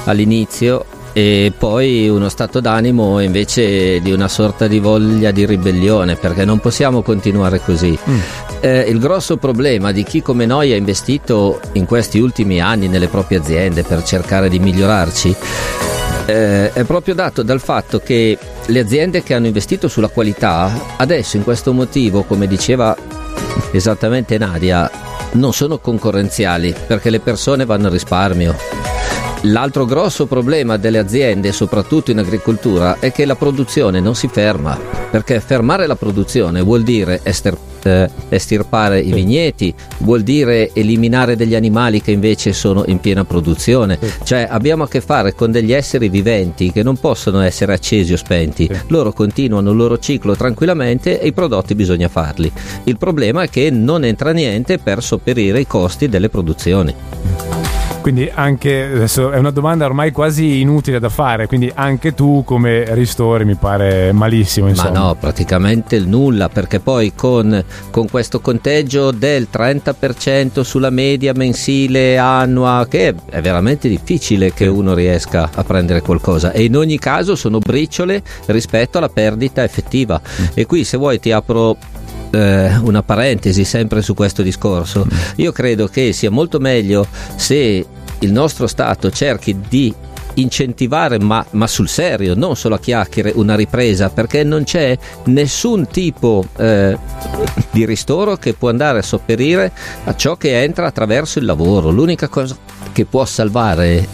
all'inizio 0.04 0.84
e 1.12 1.52
poi 1.56 2.08
uno 2.08 2.28
stato 2.28 2.60
d'animo 2.60 3.20
invece 3.20 4.00
di 4.00 4.12
una 4.12 4.28
sorta 4.28 4.66
di 4.66 4.78
voglia 4.78 5.30
di 5.30 5.44
ribellione 5.44 6.16
perché 6.16 6.44
non 6.44 6.58
possiamo 6.58 7.02
continuare 7.02 7.60
così. 7.60 7.98
Mm. 8.08 8.18
Eh, 8.60 8.80
il 8.88 8.98
grosso 8.98 9.36
problema 9.36 9.92
di 9.92 10.04
chi 10.04 10.22
come 10.22 10.46
noi 10.46 10.72
ha 10.72 10.76
investito 10.76 11.60
in 11.72 11.84
questi 11.84 12.18
ultimi 12.18 12.60
anni 12.60 12.88
nelle 12.88 13.08
proprie 13.08 13.38
aziende 13.38 13.82
per 13.82 14.02
cercare 14.04 14.48
di 14.48 14.58
migliorarci 14.58 15.36
eh, 16.26 16.72
è 16.72 16.84
proprio 16.84 17.14
dato 17.14 17.42
dal 17.42 17.60
fatto 17.60 17.98
che 17.98 18.38
le 18.66 18.80
aziende 18.80 19.22
che 19.22 19.34
hanno 19.34 19.46
investito 19.46 19.88
sulla 19.88 20.08
qualità 20.08 20.96
adesso 20.96 21.36
in 21.36 21.44
questo 21.44 21.72
motivo, 21.72 22.22
come 22.22 22.46
diceva 22.46 22.96
esattamente 23.72 24.38
Nadia, 24.38 24.90
non 25.32 25.52
sono 25.52 25.78
concorrenziali 25.78 26.74
perché 26.86 27.10
le 27.10 27.20
persone 27.20 27.64
vanno 27.64 27.88
a 27.88 27.90
risparmio. 27.90 28.91
L'altro 29.46 29.84
grosso 29.86 30.26
problema 30.26 30.76
delle 30.76 30.98
aziende, 30.98 31.50
soprattutto 31.50 32.12
in 32.12 32.18
agricoltura, 32.18 32.98
è 33.00 33.10
che 33.10 33.24
la 33.24 33.34
produzione 33.34 33.98
non 33.98 34.14
si 34.14 34.28
ferma, 34.28 34.78
perché 35.10 35.40
fermare 35.40 35.88
la 35.88 35.96
produzione 35.96 36.60
vuol 36.62 36.84
dire 36.84 37.20
eh, 37.24 38.08
estirpare 38.28 39.00
i 39.00 39.12
vigneti, 39.12 39.74
vuol 39.98 40.22
dire 40.22 40.70
eliminare 40.72 41.34
degli 41.34 41.56
animali 41.56 42.00
che 42.00 42.12
invece 42.12 42.52
sono 42.52 42.84
in 42.86 43.00
piena 43.00 43.24
produzione. 43.24 43.98
Cioè 44.22 44.46
abbiamo 44.48 44.84
a 44.84 44.88
che 44.88 45.00
fare 45.00 45.34
con 45.34 45.50
degli 45.50 45.72
esseri 45.72 46.08
viventi 46.08 46.70
che 46.70 46.84
non 46.84 46.98
possono 46.98 47.40
essere 47.40 47.72
accesi 47.72 48.12
o 48.12 48.16
spenti. 48.16 48.70
Loro 48.88 49.12
continuano 49.12 49.70
il 49.70 49.76
loro 49.76 49.98
ciclo 49.98 50.36
tranquillamente 50.36 51.20
e 51.20 51.26
i 51.26 51.32
prodotti 51.32 51.74
bisogna 51.74 52.06
farli. 52.06 52.50
Il 52.84 52.96
problema 52.96 53.42
è 53.42 53.48
che 53.48 53.70
non 53.70 54.04
entra 54.04 54.30
niente 54.30 54.78
per 54.78 55.02
sopperire 55.02 55.58
i 55.58 55.66
costi 55.66 56.08
delle 56.08 56.28
produzioni. 56.28 56.94
Quindi 58.02 58.28
anche 58.34 58.82
adesso 58.82 59.30
è 59.30 59.38
una 59.38 59.52
domanda 59.52 59.86
ormai 59.86 60.10
quasi 60.10 60.60
inutile 60.60 60.98
da 60.98 61.08
fare, 61.08 61.46
quindi 61.46 61.70
anche 61.72 62.14
tu 62.14 62.42
come 62.44 62.84
ristori 62.94 63.44
mi 63.44 63.54
pare 63.54 64.10
malissimo. 64.10 64.68
Insomma. 64.68 64.90
Ma 64.90 64.98
no, 64.98 65.14
praticamente 65.14 65.94
il 65.94 66.08
nulla, 66.08 66.48
perché 66.48 66.80
poi 66.80 67.12
con, 67.14 67.64
con 67.90 68.10
questo 68.10 68.40
conteggio 68.40 69.12
del 69.12 69.46
30% 69.50 70.62
sulla 70.62 70.90
media 70.90 71.32
mensile 71.32 72.18
annua, 72.18 72.86
che 72.90 73.14
è 73.30 73.40
veramente 73.40 73.88
difficile 73.88 74.52
che 74.52 74.66
uno 74.66 74.94
riesca 74.94 75.48
a 75.54 75.62
prendere 75.62 76.00
qualcosa 76.00 76.50
e 76.50 76.64
in 76.64 76.76
ogni 76.76 76.98
caso 76.98 77.36
sono 77.36 77.60
briciole 77.60 78.20
rispetto 78.46 78.98
alla 78.98 79.08
perdita 79.08 79.62
effettiva. 79.62 80.20
Mm. 80.20 80.44
E 80.54 80.66
qui 80.66 80.82
se 80.82 80.96
vuoi 80.96 81.20
ti 81.20 81.30
apro 81.30 81.76
eh, 82.32 82.76
una 82.82 83.02
parentesi 83.02 83.64
sempre 83.64 84.02
su 84.02 84.14
questo 84.14 84.42
discorso. 84.42 85.06
Io 85.36 85.52
credo 85.52 85.86
che 85.86 86.12
sia 86.12 86.30
molto 86.30 86.58
meglio 86.58 87.06
se 87.36 87.86
il 88.18 88.32
nostro 88.32 88.66
Stato 88.66 89.10
cerchi 89.10 89.58
di 89.68 89.94
incentivare 90.34 91.18
ma, 91.18 91.44
ma, 91.50 91.66
sul 91.66 91.88
serio, 91.88 92.34
non 92.34 92.56
solo 92.56 92.76
a 92.76 92.78
chiacchiere, 92.78 93.32
una 93.34 93.54
ripresa 93.54 94.08
perché 94.08 94.44
non 94.44 94.64
c'è 94.64 94.96
nessun 95.24 95.86
tipo 95.88 96.44
eh, 96.56 96.96
di 97.70 97.84
ristoro 97.84 98.36
che 98.36 98.54
può 98.54 98.68
andare 98.70 99.00
a 99.00 99.02
sopperire 99.02 99.72
a 100.04 100.14
ciò 100.16 100.36
che 100.36 100.62
entra 100.62 100.86
attraverso 100.86 101.38
il 101.38 101.44
lavoro. 101.44 101.90
L'unica 101.90 102.28
cosa 102.28 102.56
che 102.92 103.04
può 103.04 103.24
salvare 103.24 104.08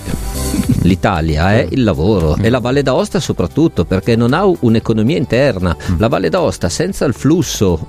l'Italia 0.83 1.53
è 1.53 1.67
il 1.71 1.83
lavoro 1.83 2.37
e 2.37 2.49
la 2.49 2.61
Valle 2.61 2.83
d'Aosta 2.83 3.21
soprattutto 3.21 3.85
perché 3.85 4.17
non 4.17 4.33
ha 4.33 4.45
un'economia 4.45 5.17
interna. 5.17 5.77
La 5.99 6.09
Valle 6.09 6.29
d'Aosta 6.29 6.69
senza 6.69 7.05
il 7.05 7.15
flusso 7.15 7.89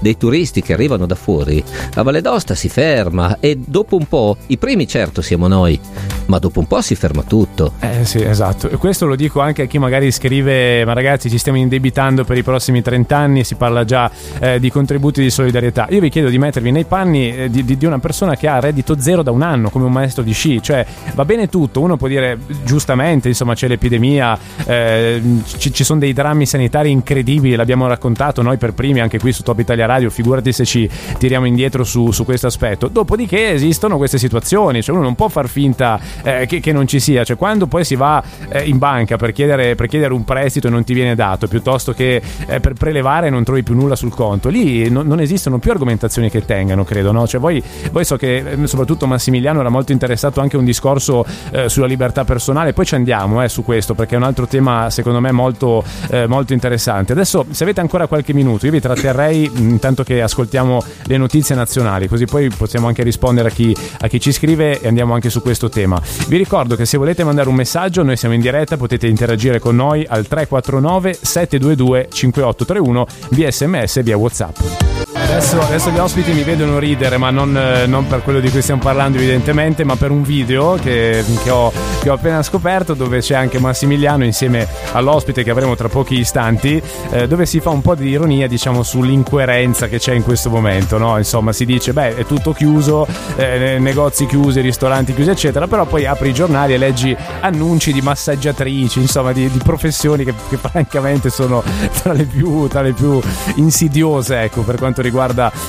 dei 0.00 0.16
turisti 0.16 0.62
che 0.62 0.72
arrivano 0.72 1.06
da 1.06 1.14
fuori, 1.14 1.62
la 1.94 2.02
Valle 2.02 2.20
d'Aosta 2.20 2.54
si 2.54 2.68
ferma 2.68 3.38
e 3.40 3.58
dopo 3.58 3.96
un 3.96 4.06
po', 4.06 4.36
i 4.46 4.58
primi 4.58 4.86
certo 4.86 5.22
siamo 5.22 5.48
noi, 5.48 5.78
ma 6.26 6.38
dopo 6.38 6.60
un 6.60 6.66
po' 6.66 6.80
si 6.80 6.94
ferma 6.94 7.22
tutto. 7.22 7.72
Eh 7.80 8.04
sì, 8.04 8.22
esatto. 8.22 8.68
E 8.68 8.76
questo 8.76 9.06
lo 9.06 9.16
dico 9.16 9.40
anche 9.40 9.62
a 9.62 9.64
chi 9.66 9.78
magari 9.78 10.10
scrive, 10.10 10.84
ma 10.84 10.92
ragazzi 10.92 11.30
ci 11.30 11.38
stiamo 11.38 11.58
indebitando 11.58 12.24
per 12.24 12.36
i 12.36 12.42
prossimi 12.42 12.82
30 12.82 13.16
anni, 13.16 13.44
si 13.44 13.54
parla 13.54 13.84
già 13.84 14.10
eh, 14.40 14.60
di 14.60 14.70
contributi 14.70 15.20
di 15.20 15.30
solidarietà. 15.30 15.86
Io 15.90 16.00
vi 16.00 16.08
chiedo 16.08 16.28
di 16.28 16.38
mettervi 16.38 16.70
nei 16.70 16.84
panni 16.84 17.34
eh, 17.34 17.50
di, 17.50 17.64
di, 17.64 17.76
di, 17.76 17.86
una 17.86 17.98
persona 17.98 18.36
che 18.36 18.48
ha 18.48 18.60
reddito 18.60 18.98
zero 18.98 19.22
da 19.22 19.30
un 19.30 19.42
anno, 19.42 19.70
come 19.70 19.84
un 19.84 19.92
maestro 19.92 20.22
di 20.22 20.32
sci, 20.32 20.62
cioè 20.62 20.84
va 21.14 21.24
bene 21.24 21.48
tutto, 21.48 21.80
uno 21.80 21.96
può 21.96 22.08
dire 22.08 22.38
giustamente, 22.64 23.28
insomma 23.28 23.54
c'è 23.54 23.68
l'epidemia, 23.68 24.38
eh, 24.66 25.22
ci, 25.58 25.72
ci 25.72 25.84
sono 25.84 26.00
dei 26.00 26.12
drammi 26.12 26.46
sanitari 26.46 26.90
incredibili, 26.90 27.54
l'abbiamo 27.54 27.86
raccontato 27.86 28.42
noi 28.42 28.56
per 28.56 28.74
primi 28.74 29.00
anche 29.00 29.18
qui 29.18 29.32
su 29.32 29.42
Top 29.42 29.58
Italia 29.58 29.86
Radio, 29.86 30.10
figurati 30.10 30.52
se 30.52 30.64
ci 30.64 30.88
tiriamo 31.18 31.46
indietro 31.46 31.84
su, 31.84 32.10
su 32.10 32.24
questo 32.24 32.46
aspetto. 32.46 32.88
Dopodiché 32.88 33.52
esistono 33.52 33.96
queste 33.96 34.18
situazioni, 34.18 34.82
cioè 34.82 34.94
uno 34.94 35.04
non 35.04 35.14
può 35.14 35.28
far 35.28 35.48
finta 35.48 35.98
eh, 36.22 36.46
che, 36.46 36.60
che, 36.60 36.72
non 36.72 36.86
ci 36.86 36.98
sia, 36.98 37.24
cioè 37.24 37.36
quando 37.36 37.66
poi 37.66 37.84
si 37.84 37.94
va 37.94 38.22
eh, 38.48 38.64
in 38.64 38.78
banca 38.78 39.16
per 39.16 39.32
chiedere, 39.32 39.74
per 39.74 39.86
chiedere, 39.86 40.12
un 40.12 40.24
prestito 40.24 40.66
e 40.66 40.70
non 40.70 40.84
ti 40.84 40.94
viene 40.94 41.14
dato, 41.14 41.46
piuttosto 41.46 41.92
che 41.92 42.20
eh, 42.46 42.60
per 42.60 42.72
prelevare 42.72 43.28
e 43.28 43.30
non 43.30 43.44
trovi 43.44 43.62
più 43.62 43.74
nulla 43.74 43.94
sul 43.94 44.14
conto, 44.14 44.48
lì 44.48 44.90
non, 44.90 45.06
non 45.06 45.20
esistono 45.20 45.58
più 45.58 45.70
argomentazioni 45.70 46.30
che 46.30 46.44
tengano, 46.44 46.84
credo, 46.84 47.12
no? 47.12 47.26
Cioè 47.26 47.40
voi, 47.40 47.62
voi, 47.92 48.04
so 48.04 48.16
che 48.16 48.36
eh, 48.36 48.66
soprattutto 48.66 49.06
Massimiliano 49.06 49.60
era 49.60 49.68
molto 49.68 49.92
interessato 49.92 50.40
anche 50.40 50.56
a 50.56 50.58
un 50.58 50.64
discorso 50.64 51.24
eh, 51.50 51.68
sulla 51.68 51.86
libertà 51.86 52.24
personale, 52.24 52.72
poi 52.72 52.84
ci 52.84 52.94
andiamo 52.94 53.42
eh, 53.42 53.48
su 53.48 53.62
questo 53.62 53.94
perché 53.94 54.14
è 54.14 54.18
un 54.18 54.24
altro 54.24 54.46
tema 54.46 54.90
secondo 54.90 55.20
me 55.20 55.30
molto, 55.32 55.84
molto 56.26 56.52
interessante. 56.52 57.12
Adesso 57.12 57.46
se 57.50 57.62
avete 57.62 57.80
ancora 57.80 58.06
qualche 58.06 58.32
minuto 58.32 58.66
io 58.66 58.72
vi 58.72 58.80
tratterrei 58.80 59.36
direi 59.36 59.50
intanto 59.56 60.02
che 60.02 60.22
ascoltiamo 60.22 60.82
le 61.04 61.16
notizie 61.18 61.54
nazionali, 61.54 62.08
così 62.08 62.24
poi 62.24 62.48
possiamo 62.48 62.86
anche 62.86 63.02
rispondere 63.02 63.48
a 63.48 63.50
chi, 63.50 63.76
a 64.00 64.06
chi 64.08 64.20
ci 64.20 64.32
scrive 64.32 64.80
e 64.80 64.88
andiamo 64.88 65.14
anche 65.14 65.28
su 65.30 65.42
questo 65.42 65.68
tema. 65.68 66.00
Vi 66.28 66.36
ricordo 66.36 66.76
che 66.76 66.84
se 66.84 66.96
volete 66.98 67.24
mandare 67.24 67.48
un 67.48 67.54
messaggio, 67.54 68.02
noi 68.02 68.16
siamo 68.16 68.34
in 68.34 68.40
diretta, 68.40 68.76
potete 68.76 69.06
interagire 69.06 69.58
con 69.58 69.76
noi 69.76 70.04
al 70.08 70.26
349 70.26 71.18
722 71.20 72.08
5831 72.10 73.06
via 73.30 73.50
sms 73.50 73.96
e 73.98 74.02
via 74.02 74.16
WhatsApp. 74.16 75.05
Adesso, 75.36 75.60
adesso, 75.60 75.90
gli 75.90 75.98
ospiti 75.98 76.32
mi 76.32 76.44
vedono 76.44 76.78
ridere, 76.78 77.18
ma 77.18 77.28
non, 77.28 77.54
eh, 77.54 77.84
non, 77.84 78.06
per 78.06 78.22
quello 78.22 78.40
di 78.40 78.48
cui 78.48 78.62
stiamo 78.62 78.80
parlando 78.80 79.18
evidentemente, 79.18 79.84
ma 79.84 79.94
per 79.94 80.10
un 80.10 80.22
video 80.22 80.78
che, 80.80 81.22
che, 81.42 81.50
ho, 81.50 81.70
che, 82.00 82.08
ho, 82.08 82.14
appena 82.14 82.42
scoperto 82.42 82.94
dove 82.94 83.18
c'è 83.18 83.34
anche 83.34 83.58
Massimiliano 83.58 84.24
insieme 84.24 84.66
all'ospite 84.92 85.44
che 85.44 85.50
avremo 85.50 85.76
tra 85.76 85.88
pochi 85.88 86.18
istanti, 86.18 86.82
eh, 87.10 87.28
dove 87.28 87.44
si 87.44 87.60
fa 87.60 87.68
un 87.68 87.82
po' 87.82 87.94
di 87.94 88.08
ironia 88.08 88.48
diciamo 88.48 88.82
sull'incoerenza 88.82 89.88
che 89.88 89.98
c'è 89.98 90.14
in 90.14 90.22
questo 90.22 90.48
momento, 90.48 90.96
no? 90.96 91.18
Insomma 91.18 91.52
si 91.52 91.66
dice 91.66 91.92
beh 91.92 92.16
è 92.16 92.24
tutto 92.24 92.54
chiuso, 92.54 93.06
eh, 93.36 93.76
negozi 93.78 94.24
chiusi, 94.24 94.62
ristoranti 94.62 95.12
chiusi 95.12 95.28
eccetera, 95.28 95.66
però 95.66 95.84
poi 95.84 96.06
apri 96.06 96.30
i 96.30 96.34
giornali 96.34 96.72
e 96.72 96.78
leggi 96.78 97.14
annunci 97.40 97.92
di 97.92 98.00
massaggiatrici, 98.00 99.00
insomma 99.00 99.32
di, 99.32 99.50
di 99.50 99.58
professioni 99.58 100.24
che, 100.24 100.32
che, 100.48 100.56
francamente 100.56 101.28
sono 101.28 101.62
tra 102.00 102.14
le 102.14 102.24
più, 102.24 102.68
tra 102.68 102.80
le 102.80 102.94
più 102.94 103.20
insidiose 103.56 104.40
ecco 104.40 104.62
per 104.62 104.76
quanto 104.76 105.02
riguarda 105.02 105.24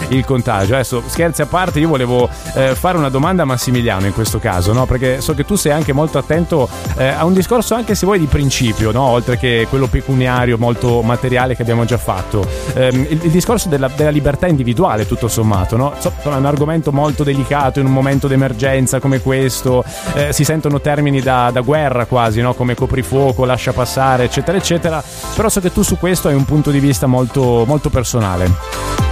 il 0.10 0.26
contagio. 0.26 0.74
Adesso 0.74 1.04
scherzi 1.08 1.42
a 1.42 1.46
parte, 1.46 1.80
io 1.80 1.88
volevo 1.88 2.30
eh, 2.54 2.76
fare 2.76 2.98
una 2.98 3.10
domanda 3.10 3.44
a 3.44 3.46
Massimiliano 3.46 4.06
in 4.06 4.14
questo 4.14 4.40
caso, 4.40 4.74
no? 4.74 4.86
perché 4.86 5.22
so 5.22 5.34
che 5.34 5.46
tu 5.46 5.56
sei 5.56 5.72
anche 5.72 5.94
molto 5.94 6.18
attento 6.18 6.68
eh, 6.98 7.08
a 7.08 7.26
un 7.26 7.34
discorso 7.34 7.76
anche 7.76 7.96
se 7.96 8.06
vuoi 8.06 8.20
di 8.20 8.26
principio, 8.26 8.92
no? 8.92 9.02
oltre 9.02 9.38
che 9.38 9.68
quello 9.70 9.88
pecuniario 9.88 10.58
molto 10.58 11.02
materiale 11.02 11.56
che 11.56 11.62
abbiamo 11.62 11.86
già 11.86 11.98
fatto. 11.98 12.46
Eh, 12.74 12.88
il, 12.88 13.20
il, 13.24 13.32
discorso 13.32 13.70
della, 13.70 13.90
della, 13.96 14.10
libertà 14.10 14.48
individuale 14.48 15.06
tutto 15.06 15.28
sommato, 15.28 15.78
no? 15.78 15.94
so, 16.00 16.12
è 16.22 16.28
un 16.28 16.46
argomento 16.46 16.92
molto 16.92 17.24
delicato 17.24 17.80
in 17.80 17.86
un 17.86 17.94
momento 17.94 18.28
d'emergenza 18.28 19.00
come 19.00 19.20
questo, 19.20 19.84
eh, 20.14 20.34
si 20.34 20.44
sentono 20.44 20.82
termini 20.82 21.22
da, 21.22 21.50
da 21.52 21.62
guerra 21.62 22.06
quasi, 22.06 22.42
come 22.56 22.76
coprifuoco, 22.76 23.46
lascia 23.46 23.74
passare, 23.74 24.26
eccetera, 24.26 24.58
eccetera, 24.58 25.04
però 25.36 25.50
so 25.50 25.60
che 25.60 25.72
tu 25.72 25.82
su 25.82 25.98
questo 25.98 26.28
hai 26.28 26.36
un 26.36 26.46
punto 26.46 26.72
di 26.72 26.80
vista 26.80 27.08
molto, 27.08 27.64
molto 27.66 27.90
personale. 27.90 29.07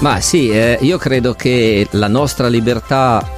Ma 0.00 0.20
sì, 0.20 0.50
eh, 0.50 0.78
io 0.82 0.98
credo 0.98 1.32
che 1.32 1.86
la 1.92 2.06
nostra 2.06 2.48
libertà 2.48 3.35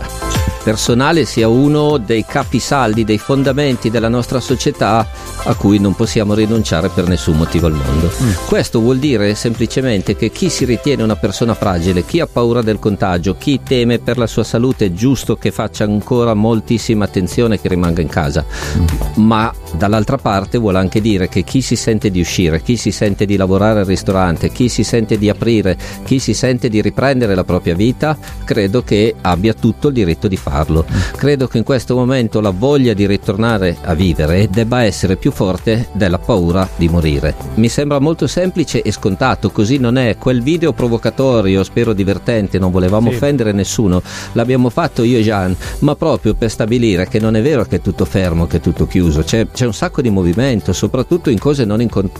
personale 0.68 1.24
sia 1.24 1.48
uno 1.48 1.96
dei 1.96 2.26
capisaldi, 2.26 3.02
dei 3.02 3.16
fondamenti 3.16 3.88
della 3.88 4.11
nostra 4.11 4.38
società 4.38 5.09
a 5.44 5.54
cui 5.54 5.78
non 5.78 5.94
possiamo 5.94 6.35
rinunciare 6.35 6.90
per 6.90 7.09
nessun 7.09 7.38
motivo 7.38 7.68
al 7.68 7.72
mondo. 7.72 8.12
Mm. 8.22 8.33
Questo 8.46 8.78
vuol 8.78 8.98
dire 8.98 9.35
semplicemente 9.35 10.14
che 10.14 10.31
chi 10.31 10.50
si 10.50 10.66
ritiene 10.66 11.02
una 11.02 11.16
persona 11.16 11.54
fragile, 11.54 12.04
chi 12.04 12.20
ha 12.20 12.26
paura 12.26 12.61
del 12.61 12.78
contagio, 12.78 13.37
chi 13.38 13.61
teme 13.64 13.98
per 13.98 14.18
la 14.18 14.26
sua 14.26 14.44
salute 14.44 14.85
è 14.85 14.92
giusto 14.92 15.37
che 15.37 15.52
faccia 15.52 15.85
ancora 15.85 16.35
moltissima 16.35 17.07
attenzione 17.07 17.54
e 17.54 17.61
che 17.62 17.68
rimanga 17.68 18.02
in 18.02 18.09
casa. 18.09 18.44
Mm. 18.76 19.24
Ma 19.24 19.50
dall'altra 19.72 20.18
parte 20.18 20.59
vuole 20.59 20.76
anche 20.76 21.00
dire 21.00 21.31
che 21.31 21.44
chi 21.44 21.62
si 21.62 21.76
sente 21.76 22.11
di 22.11 22.20
uscire, 22.20 22.61
chi 22.61 22.76
si 22.76 22.90
sente 22.90 23.24
di 23.24 23.37
lavorare 23.37 23.81
al 23.81 23.87
ristorante, 23.87 24.50
chi 24.50 24.68
si 24.68 24.85
sente 24.85 25.16
di 25.16 25.31
aprire, 25.31 25.78
chi 26.04 26.18
si 26.18 26.35
sente 26.35 26.68
di 26.68 26.83
riprendere 26.83 27.35
la 27.35 27.44
propria 27.44 27.74
vita, 27.74 28.18
credo 28.44 28.83
che 28.83 29.14
abbia 29.22 29.54
tutto 29.54 29.88
il 29.88 29.94
diritto 29.94 30.28
di 30.28 30.37
farlo 30.37 30.57
farlo. 30.58 30.84
Credo 31.16 31.46
che 31.46 31.58
in 31.58 31.64
questo 31.64 31.94
momento 31.94 32.40
la 32.40 32.50
voglia 32.50 32.92
di 32.92 33.06
ritornare 33.06 33.76
a 33.82 33.94
vivere 33.94 34.48
debba 34.50 34.82
essere 34.82 35.16
più 35.16 35.30
forte 35.30 35.88
della 35.92 36.18
paura 36.18 36.68
di 36.76 36.88
morire. 36.88 37.34
Mi 37.54 37.68
sembra 37.68 37.98
molto 38.00 38.26
semplice 38.26 38.82
e 38.82 38.90
scontato, 38.90 39.50
così 39.50 39.78
non 39.78 39.96
è 39.96 40.16
quel 40.18 40.42
video 40.42 40.72
provocatorio, 40.72 41.62
spero 41.62 41.92
divertente, 41.92 42.58
non 42.58 42.70
volevamo 42.70 43.10
sì. 43.10 43.16
offendere 43.16 43.52
nessuno, 43.52 44.02
l'abbiamo 44.32 44.70
fatto 44.70 45.02
io 45.02 45.18
e 45.18 45.22
Gian, 45.22 45.54
ma 45.80 45.94
proprio 45.94 46.34
per 46.34 46.50
stabilire 46.50 47.08
che 47.08 47.20
non 47.20 47.36
è 47.36 47.42
vero 47.42 47.64
che 47.64 47.76
è 47.76 47.80
tutto 47.80 48.04
fermo, 48.04 48.46
che 48.46 48.56
è 48.56 48.60
tutto 48.60 48.86
chiuso, 48.86 49.22
c'è, 49.22 49.46
c'è 49.52 49.66
un 49.66 49.74
sacco 49.74 50.02
di 50.02 50.10
movimento, 50.10 50.72
soprattutto 50.72 51.30
in 51.30 51.38
cose 51.38 51.64
non 51.64 51.80
in 51.80 51.88
con- 51.88 52.10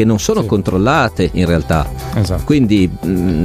che 0.00 0.04
non 0.06 0.18
sono 0.18 0.40
sì. 0.40 0.46
controllate 0.46 1.30
in 1.34 1.46
realtà. 1.46 1.86
Esatto. 2.14 2.44
Quindi 2.44 2.88
mh, 2.88 3.10
mm, 3.10 3.44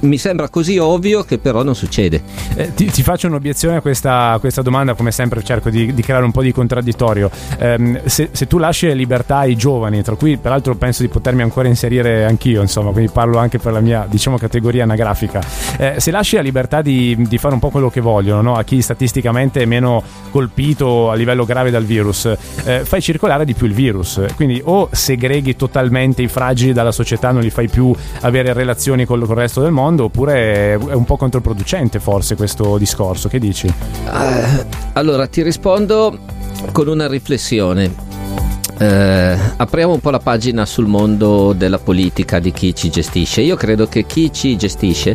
mi 0.00 0.18
sembra 0.18 0.48
così 0.50 0.76
ovvio 0.76 1.22
che 1.22 1.38
però 1.38 1.62
non 1.62 1.74
succede. 1.74 2.22
Eh, 2.54 2.74
ti, 2.74 2.86
ti 2.90 3.02
faccio 3.02 3.26
un'obiezione 3.28 3.76
a 3.76 3.80
questa, 3.80 4.36
questa, 4.38 4.60
domanda, 4.62 4.94
come 4.94 5.10
sempre 5.10 5.42
cerco 5.42 5.70
di, 5.70 5.94
di, 5.94 6.02
creare 6.02 6.24
un 6.24 6.32
po' 6.32 6.42
di 6.42 6.52
contraddittorio. 6.52 7.30
Eh, 7.58 8.02
se, 8.04 8.28
se, 8.32 8.46
tu 8.46 8.58
lasci 8.58 8.94
libertà 8.94 9.38
ai 9.38 9.56
giovani, 9.56 10.02
tra 10.02 10.14
cui 10.16 10.36
peraltro 10.36 10.74
penso 10.76 11.02
di 11.02 11.08
potermi 11.08 11.42
ancora 11.42 11.68
inserire 11.68 12.24
anch'io, 12.24 12.60
insomma, 12.60 12.90
quindi 12.90 13.10
parlo 13.10 13.38
anche 13.38 13.58
per 13.58 13.72
la 13.72 13.80
mia 13.80 14.06
diciamo, 14.08 14.36
categoria 14.36 14.82
anagrafica, 14.82 15.40
eh, 15.78 15.94
se 15.98 16.10
lasci 16.10 16.36
la 16.36 16.42
libertà 16.42 16.82
di, 16.82 17.16
di, 17.26 17.38
fare 17.38 17.54
un 17.54 17.60
po' 17.60 17.70
quello 17.70 17.88
che 17.90 18.00
vogliono, 18.00 18.42
no? 18.42 18.54
a 18.56 18.64
chi 18.64 18.82
statisticamente 18.82 19.62
è 19.62 19.64
meno 19.64 20.02
colpito 20.30 21.10
a 21.10 21.14
livello 21.14 21.44
grave 21.44 21.70
dal 21.70 21.84
virus, 21.84 22.26
eh, 22.64 22.84
fai 22.84 23.00
circolare 23.00 23.44
di 23.44 23.54
più 23.54 23.66
il 23.66 23.72
virus. 23.72 24.22
Quindi 24.34 24.60
o 24.64 24.88
segreghi 24.92 25.56
totalmente 25.56 25.85
i 26.22 26.28
fragili 26.28 26.72
dalla 26.72 26.92
società, 26.92 27.30
non 27.30 27.42
li 27.42 27.50
fai 27.50 27.68
più 27.68 27.94
avere 28.20 28.52
relazioni 28.52 29.04
con, 29.04 29.20
il 29.20 29.26
resto 29.26 29.60
del 29.60 29.72
mondo, 29.72 30.04
oppure 30.04 30.74
è 30.74 30.94
un 30.94 31.04
po' 31.04 31.16
controproducente 31.16 32.00
forse 32.00 32.36
questo 32.36 32.78
discorso. 32.78 33.28
Che 33.28 33.38
dici? 33.38 33.66
Uh, 33.66 34.64
allora 34.94 35.26
ti 35.26 35.42
rispondo 35.42 36.18
con 36.72 36.88
una 36.88 37.06
riflessione. 37.06 38.15
Uh, 38.78 39.38
apriamo 39.56 39.94
un 39.94 40.00
po' 40.00 40.10
la 40.10 40.18
pagina 40.18 40.66
sul 40.66 40.86
mondo 40.86 41.54
della 41.54 41.78
politica 41.78 42.38
di 42.38 42.52
chi 42.52 42.74
ci 42.74 42.90
gestisce. 42.90 43.40
Io 43.40 43.56
credo 43.56 43.86
che 43.86 44.04
chi 44.04 44.30
ci 44.30 44.54
gestisce 44.56 45.14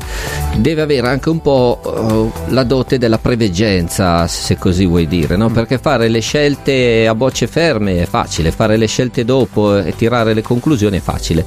deve 0.56 0.82
avere 0.82 1.08
anche 1.08 1.30
un 1.30 1.42
po' 1.42 1.80
uh, 1.84 2.32
la 2.52 2.64
dote 2.64 2.98
della 2.98 3.20
preveggenza, 3.20 4.26
se 4.26 4.58
così 4.58 4.88
vuoi 4.88 5.08
dire, 5.08 5.36
no? 5.36 5.50
perché 5.50 5.78
fare 5.78 6.08
le 6.08 6.22
scelte 6.22 7.06
a 7.08 7.14
bocce 7.14 7.46
ferme 7.46 8.02
è 8.02 8.06
facile, 8.06 8.52
fare 8.52 8.78
le 8.78 8.88
scelte 8.88 9.24
dopo 9.26 9.78
e 9.78 9.96
tirare 9.96 10.34
le 10.34 10.42
conclusioni 10.42 10.98
è 10.98 11.02
facile. 11.02 11.46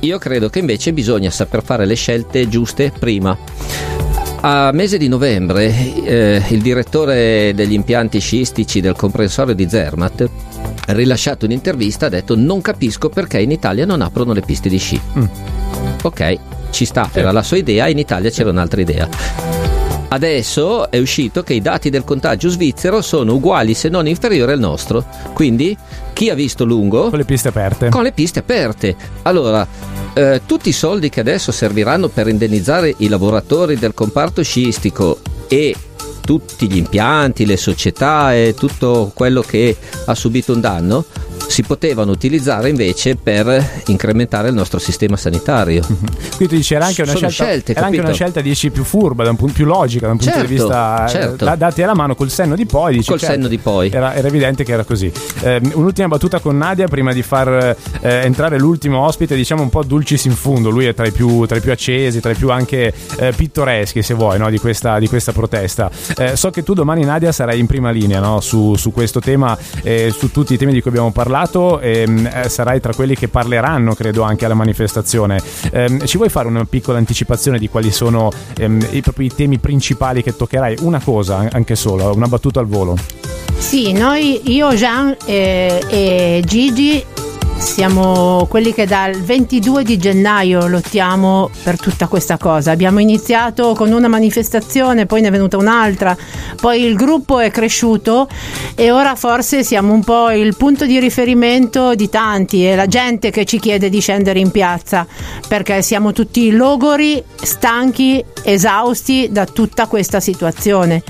Io 0.00 0.16
credo 0.16 0.48
che 0.48 0.60
invece 0.60 0.94
bisogna 0.94 1.28
saper 1.28 1.62
fare 1.62 1.84
le 1.84 1.94
scelte 1.94 2.48
giuste 2.48 2.90
prima. 2.98 3.36
A 4.40 4.70
mese 4.72 4.96
di 4.98 5.08
novembre 5.08 6.04
eh, 6.04 6.42
il 6.50 6.62
direttore 6.62 7.52
degli 7.54 7.72
impianti 7.72 8.20
sciistici 8.20 8.80
del 8.80 8.94
comprensorio 8.94 9.52
di 9.52 9.68
Zermatt 9.68 10.30
rilasciato 10.94 11.44
un'intervista 11.44 12.06
ha 12.06 12.08
detto 12.10 12.36
non 12.36 12.60
capisco 12.60 13.08
perché 13.08 13.40
in 13.40 13.50
Italia 13.50 13.84
non 13.84 14.00
aprono 14.00 14.32
le 14.32 14.42
piste 14.42 14.68
di 14.68 14.78
sci. 14.78 15.00
Mm. 15.18 15.24
Ok, 16.02 16.38
ci 16.70 16.84
sta, 16.84 17.10
era 17.12 17.32
la 17.32 17.42
sua 17.42 17.56
idea, 17.56 17.88
in 17.88 17.98
Italia 17.98 18.30
c'era 18.30 18.50
un'altra 18.50 18.80
idea. 18.80 19.08
Adesso 20.10 20.90
è 20.90 20.98
uscito 20.98 21.42
che 21.42 21.52
i 21.52 21.60
dati 21.60 21.90
del 21.90 22.02
contagio 22.02 22.48
svizzero 22.48 23.02
sono 23.02 23.34
uguali 23.34 23.74
se 23.74 23.90
non 23.90 24.06
inferiori 24.06 24.52
al 24.52 24.58
nostro. 24.58 25.04
Quindi 25.34 25.76
chi 26.14 26.30
ha 26.30 26.34
visto 26.34 26.64
lungo? 26.64 27.10
Con 27.10 27.18
le 27.18 27.26
piste 27.26 27.48
aperte. 27.48 27.90
Con 27.90 28.02
le 28.04 28.12
piste 28.12 28.38
aperte. 28.38 28.96
Allora, 29.22 29.66
eh, 30.14 30.40
tutti 30.46 30.70
i 30.70 30.72
soldi 30.72 31.10
che 31.10 31.20
adesso 31.20 31.52
serviranno 31.52 32.08
per 32.08 32.26
indennizzare 32.28 32.94
i 32.98 33.08
lavoratori 33.08 33.76
del 33.76 33.92
comparto 33.92 34.42
sciistico 34.42 35.18
e 35.46 35.74
tutti 36.28 36.70
gli 36.70 36.76
impianti, 36.76 37.46
le 37.46 37.56
società 37.56 38.34
e 38.34 38.52
tutto 38.54 39.12
quello 39.14 39.40
che 39.40 39.74
ha 40.04 40.14
subito 40.14 40.52
un 40.52 40.60
danno 40.60 41.06
si 41.48 41.62
potevano 41.62 42.12
utilizzare 42.12 42.68
invece 42.68 43.16
per 43.16 43.82
incrementare 43.86 44.48
il 44.48 44.54
nostro 44.54 44.78
sistema 44.78 45.16
sanitario. 45.16 45.84
Quindi 46.36 46.56
dici 46.56 46.74
era 46.74 46.86
anche 46.86 47.02
una 47.02 47.12
Sono 47.12 47.28
scelta, 47.28 47.52
scelte, 47.52 47.72
era 47.72 47.86
anche 47.86 48.00
una 48.00 48.12
scelta 48.12 48.40
dici, 48.40 48.70
più 48.70 48.84
furba, 48.84 49.24
da 49.24 49.30
un 49.30 49.36
punto 49.36 49.54
più 49.54 49.64
logica, 49.64 50.06
da 50.06 50.12
un 50.12 50.18
punto 50.18 50.32
certo, 50.32 50.48
di 50.48 50.54
vista 50.54 51.04
eh, 51.06 51.08
certo. 51.08 51.54
dati 51.56 51.82
alla 51.82 51.94
mano 51.94 52.14
col 52.14 52.30
senno 52.30 52.54
di 52.54 52.66
poi. 52.66 52.94
Dici, 52.94 53.08
col 53.08 53.18
certo, 53.18 53.34
senno 53.34 53.48
di 53.48 53.58
poi. 53.58 53.90
Era, 53.90 54.14
era, 54.14 54.28
evidente 54.28 54.62
che 54.62 54.72
era 54.72 54.84
così. 54.84 55.10
Eh, 55.40 55.60
un'ultima 55.74 56.06
battuta 56.06 56.38
con 56.38 56.56
Nadia 56.56 56.86
prima 56.86 57.12
di 57.12 57.22
far 57.22 57.48
eh, 57.48 57.76
entrare 58.00 58.58
l'ultimo 58.58 59.00
ospite, 59.00 59.34
diciamo 59.34 59.62
un 59.62 59.70
po' 59.70 59.82
dulcis 59.82 60.26
in 60.26 60.34
fondo. 60.34 60.70
Lui 60.70 60.84
è 60.84 60.94
tra 60.94 61.06
i 61.06 61.12
più, 61.12 61.46
tra 61.46 61.56
i 61.56 61.60
più 61.60 61.72
accesi, 61.72 62.20
tra 62.20 62.30
i 62.30 62.34
più 62.34 62.50
anche 62.50 62.92
eh, 63.18 63.32
pittoreschi, 63.34 64.02
se 64.02 64.14
vuoi, 64.14 64.38
no? 64.38 64.50
di, 64.50 64.58
questa, 64.58 64.98
di, 64.98 65.08
questa, 65.08 65.32
protesta. 65.32 65.90
Eh, 66.16 66.36
so 66.36 66.50
che 66.50 66.62
tu 66.62 66.74
domani, 66.74 67.04
Nadia, 67.04 67.32
sarai 67.32 67.58
in 67.58 67.66
prima 67.66 67.90
linea 67.90 68.20
no? 68.20 68.40
su, 68.40 68.74
su, 68.76 68.92
questo 68.92 69.20
tema 69.20 69.56
e 69.82 70.12
su 70.16 70.30
tutti 70.30 70.54
i 70.54 70.58
temi 70.58 70.72
di 70.72 70.80
cui 70.80 70.90
abbiamo 70.90 71.10
parlato. 71.10 71.37
E, 71.38 72.02
ehm, 72.02 72.30
eh, 72.32 72.48
sarai 72.48 72.80
tra 72.80 72.92
quelli 72.94 73.14
che 73.14 73.28
parleranno, 73.28 73.94
credo, 73.94 74.22
anche 74.22 74.44
alla 74.44 74.54
manifestazione. 74.54 75.40
Eh, 75.70 76.00
ci 76.04 76.16
vuoi 76.16 76.28
fare 76.28 76.48
una 76.48 76.64
piccola 76.64 76.98
anticipazione 76.98 77.58
di 77.58 77.68
quali 77.68 77.90
sono 77.92 78.30
ehm, 78.56 78.88
i, 78.90 79.00
proprio 79.02 79.26
i 79.26 79.34
temi 79.34 79.58
principali 79.58 80.22
che 80.22 80.34
toccherai? 80.34 80.78
Una 80.80 81.00
cosa, 81.00 81.48
anche 81.50 81.76
solo, 81.76 82.12
una 82.14 82.26
battuta 82.26 82.60
al 82.60 82.66
volo. 82.66 82.96
Sì, 83.56 83.92
noi, 83.92 84.52
io, 84.52 84.72
Jean 84.74 85.16
e, 85.26 85.84
e 85.88 86.42
Gigi 86.44 87.04
siamo 87.58 88.46
quelli 88.48 88.72
che 88.72 88.86
dal 88.86 89.14
22 89.14 89.82
di 89.82 89.98
gennaio 89.98 90.68
lottiamo 90.68 91.50
per 91.62 91.78
tutta 91.78 92.06
questa 92.06 92.36
cosa. 92.36 92.70
Abbiamo 92.70 93.00
iniziato 93.00 93.74
con 93.74 93.92
una 93.92 94.08
manifestazione, 94.08 95.06
poi 95.06 95.20
ne 95.20 95.28
è 95.28 95.30
venuta 95.30 95.56
un'altra, 95.56 96.16
poi 96.60 96.84
il 96.84 96.94
gruppo 96.94 97.40
è 97.40 97.50
cresciuto 97.50 98.28
e 98.74 98.90
ora 98.90 99.14
forse 99.16 99.64
siamo 99.64 99.92
un 99.92 100.04
po' 100.04 100.30
il 100.30 100.56
punto 100.56 100.86
di 100.86 101.00
riferimento 101.00 101.94
di 101.94 102.08
tanti 102.08 102.66
e 102.66 102.76
la 102.76 102.86
gente 102.86 103.30
che 103.30 103.44
ci 103.44 103.58
chiede 103.58 103.88
di 103.88 104.00
scendere 104.00 104.38
in 104.38 104.50
piazza 104.50 105.06
perché 105.48 105.82
siamo 105.82 106.12
tutti 106.12 106.50
logori, 106.50 107.22
stanchi, 107.42 108.24
esausti 108.42 109.28
da 109.30 109.44
tutta 109.44 109.86
questa 109.86 110.20
situazione. 110.20 111.02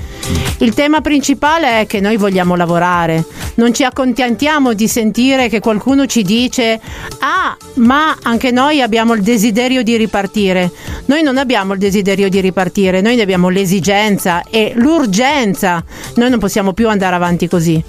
Il 0.59 0.73
tema 0.73 1.01
principale 1.01 1.81
è 1.81 1.87
che 1.87 1.99
noi 1.99 2.17
vogliamo 2.17 2.55
lavorare, 2.55 3.23
non 3.55 3.73
ci 3.73 3.83
accontentiamo 3.83 4.73
di 4.73 4.87
sentire 4.87 5.47
che 5.47 5.59
qualcuno 5.59 6.05
ci 6.05 6.21
dice 6.23 6.37
ah 6.47 7.57
ma 7.75 8.17
anche 8.21 8.51
noi 8.51 8.81
abbiamo 8.81 9.13
il 9.13 9.21
desiderio 9.21 9.83
di 9.83 9.97
ripartire. 9.97 10.71
Noi 11.05 11.23
non 11.23 11.37
abbiamo 11.37 11.73
il 11.73 11.79
desiderio 11.79 12.29
di 12.29 12.39
ripartire, 12.39 13.01
noi 13.01 13.15
ne 13.15 13.23
abbiamo 13.23 13.49
l'esigenza 13.49 14.43
e 14.43 14.73
l'urgenza. 14.75 15.83
Noi 16.15 16.29
non 16.29 16.39
possiamo 16.39 16.73
più 16.73 16.87
andare 16.87 17.15
avanti 17.15 17.47
così. 17.47 17.83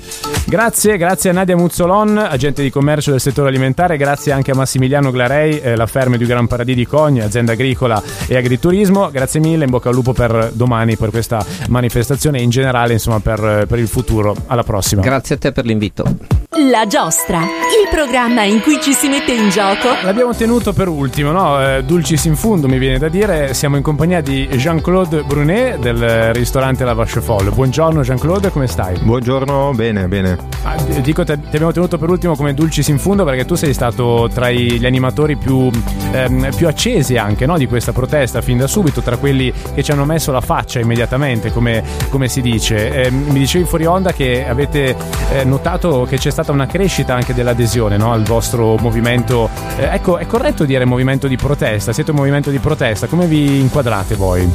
Grazie, 0.46 0.96
grazie 0.96 1.30
a 1.30 1.32
Nadia 1.32 1.56
Muzzolon, 1.56 2.18
agente 2.18 2.62
di 2.62 2.70
commercio 2.70 3.10
del 3.10 3.20
settore 3.20 3.48
alimentare, 3.48 3.96
grazie 3.96 4.32
anche 4.32 4.50
a 4.50 4.54
Massimiliano 4.54 5.10
Glarei, 5.10 5.60
eh, 5.60 5.76
la 5.76 5.86
ferma 5.86 6.16
di 6.16 6.24
Gran 6.24 6.46
Paradì 6.46 6.74
di 6.74 6.86
Cogna, 6.86 7.24
azienda 7.26 7.52
agricola 7.52 8.02
e 8.26 8.36
agriturismo. 8.36 9.10
Grazie 9.10 9.40
mille, 9.40 9.64
in 9.64 9.70
bocca 9.70 9.90
al 9.90 9.94
lupo 9.94 10.12
per 10.12 10.50
domani, 10.54 10.96
per 10.96 11.10
questa 11.10 11.44
manifestazione 11.68 12.38
e 12.38 12.42
in 12.42 12.50
generale 12.50 12.94
insomma 12.94 13.20
per, 13.20 13.66
per 13.68 13.78
il 13.78 13.88
futuro. 13.88 14.34
Alla 14.46 14.64
prossima. 14.64 15.02
Grazie 15.02 15.36
a 15.36 15.38
te 15.38 15.52
per 15.52 15.64
l'invito. 15.66 16.48
La 16.58 16.84
giostra, 16.84 17.42
il 17.42 17.88
programma 17.88 18.42
in 18.42 18.60
cui 18.60 18.80
ci 18.82 18.92
si 18.92 19.06
mette 19.06 19.32
in 19.32 19.50
gioco. 19.50 19.90
L'abbiamo 20.02 20.34
tenuto 20.34 20.72
per 20.72 20.88
ultimo, 20.88 21.30
no? 21.30 21.64
Eh, 21.64 21.84
Dulcis 21.84 22.24
in 22.24 22.34
fundo 22.34 22.66
mi 22.66 22.78
viene 22.78 22.98
da 22.98 23.08
dire. 23.08 23.54
Siamo 23.54 23.76
in 23.76 23.84
compagnia 23.84 24.20
di 24.20 24.48
Jean-Claude 24.48 25.22
Brunet 25.22 25.78
del 25.78 26.34
ristorante 26.34 26.84
La 26.84 26.92
Vache 26.92 27.20
Folle. 27.20 27.50
Buongiorno 27.50 28.00
Jean-Claude, 28.00 28.50
come 28.50 28.66
stai? 28.66 28.98
Buongiorno, 28.98 29.70
bene, 29.76 30.08
bene. 30.08 30.38
Ah, 30.64 30.74
dico, 31.00 31.22
ti 31.22 31.30
abbiamo 31.30 31.70
tenuto 31.70 31.98
per 31.98 32.10
ultimo 32.10 32.34
come 32.34 32.52
Dulcis 32.52 32.88
in 32.88 32.98
fundo 32.98 33.22
perché 33.22 33.44
tu 33.44 33.54
sei 33.54 33.72
stato 33.72 34.28
tra 34.34 34.50
gli 34.50 34.84
animatori 34.84 35.36
più, 35.36 35.70
ehm, 36.10 36.48
più 36.56 36.66
accesi 36.66 37.16
anche 37.16 37.46
no? 37.46 37.58
di 37.58 37.68
questa 37.68 37.92
protesta 37.92 38.40
fin 38.40 38.58
da 38.58 38.66
subito, 38.66 39.02
tra 39.02 39.16
quelli 39.18 39.52
che 39.72 39.84
ci 39.84 39.92
hanno 39.92 40.04
messo 40.04 40.32
la 40.32 40.40
faccia 40.40 40.80
immediatamente, 40.80 41.52
come, 41.52 41.84
come 42.08 42.26
si 42.26 42.40
dice. 42.40 43.04
Eh, 43.04 43.10
mi 43.12 43.38
dicevi 43.38 43.64
fuori 43.66 43.86
onda 43.86 44.12
che 44.12 44.44
avete 44.48 44.96
eh, 45.32 45.44
notato 45.44 46.04
che 46.08 46.18
c'è 46.18 46.38
stata 46.42 46.52
una 46.52 46.66
crescita 46.66 47.14
anche 47.14 47.34
dell'adesione 47.34 47.98
no? 47.98 48.12
al 48.12 48.22
vostro 48.22 48.76
movimento. 48.78 49.50
Eh, 49.76 49.84
ecco, 49.92 50.16
è 50.16 50.26
corretto 50.26 50.64
dire 50.64 50.86
movimento 50.86 51.28
di 51.28 51.36
protesta? 51.36 51.92
Siete 51.92 52.12
un 52.12 52.16
movimento 52.16 52.50
di 52.50 52.58
protesta? 52.58 53.06
Come 53.06 53.26
vi 53.26 53.60
inquadrate 53.60 54.14
voi? 54.14 54.48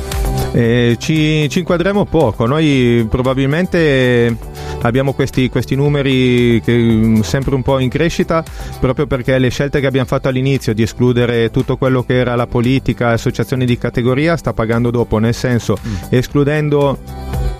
Eh, 0.51 0.95
ci, 0.99 1.47
ci, 1.49 1.59
inquadriamo 1.59 2.05
poco, 2.05 2.45
noi 2.45 3.05
probabilmente 3.09 4.35
abbiamo 4.81 5.13
questi, 5.13 5.49
questi 5.49 5.75
numeri 5.75 6.61
che, 6.63 6.73
mm, 6.77 7.19
sempre 7.21 7.55
un 7.55 7.61
po' 7.61 7.79
in 7.79 7.89
crescita 7.89 8.43
proprio 8.79 9.05
perché 9.05 9.37
le 9.37 9.49
scelte 9.49 9.79
che 9.79 9.87
abbiamo 9.87 10.07
fatto 10.07 10.27
all'inizio 10.27 10.73
di 10.73 10.81
escludere 10.81 11.51
tutto 11.51 11.75
quello 11.77 12.03
che 12.03 12.15
era 12.15 12.35
la 12.35 12.47
politica, 12.47 13.09
associazioni 13.09 13.65
di 13.65 13.77
categoria 13.77 14.37
sta 14.37 14.53
pagando 14.53 14.91
dopo, 14.91 15.17
nel 15.17 15.33
senso 15.33 15.77
mm. 15.85 15.93
escludendo 16.09 16.97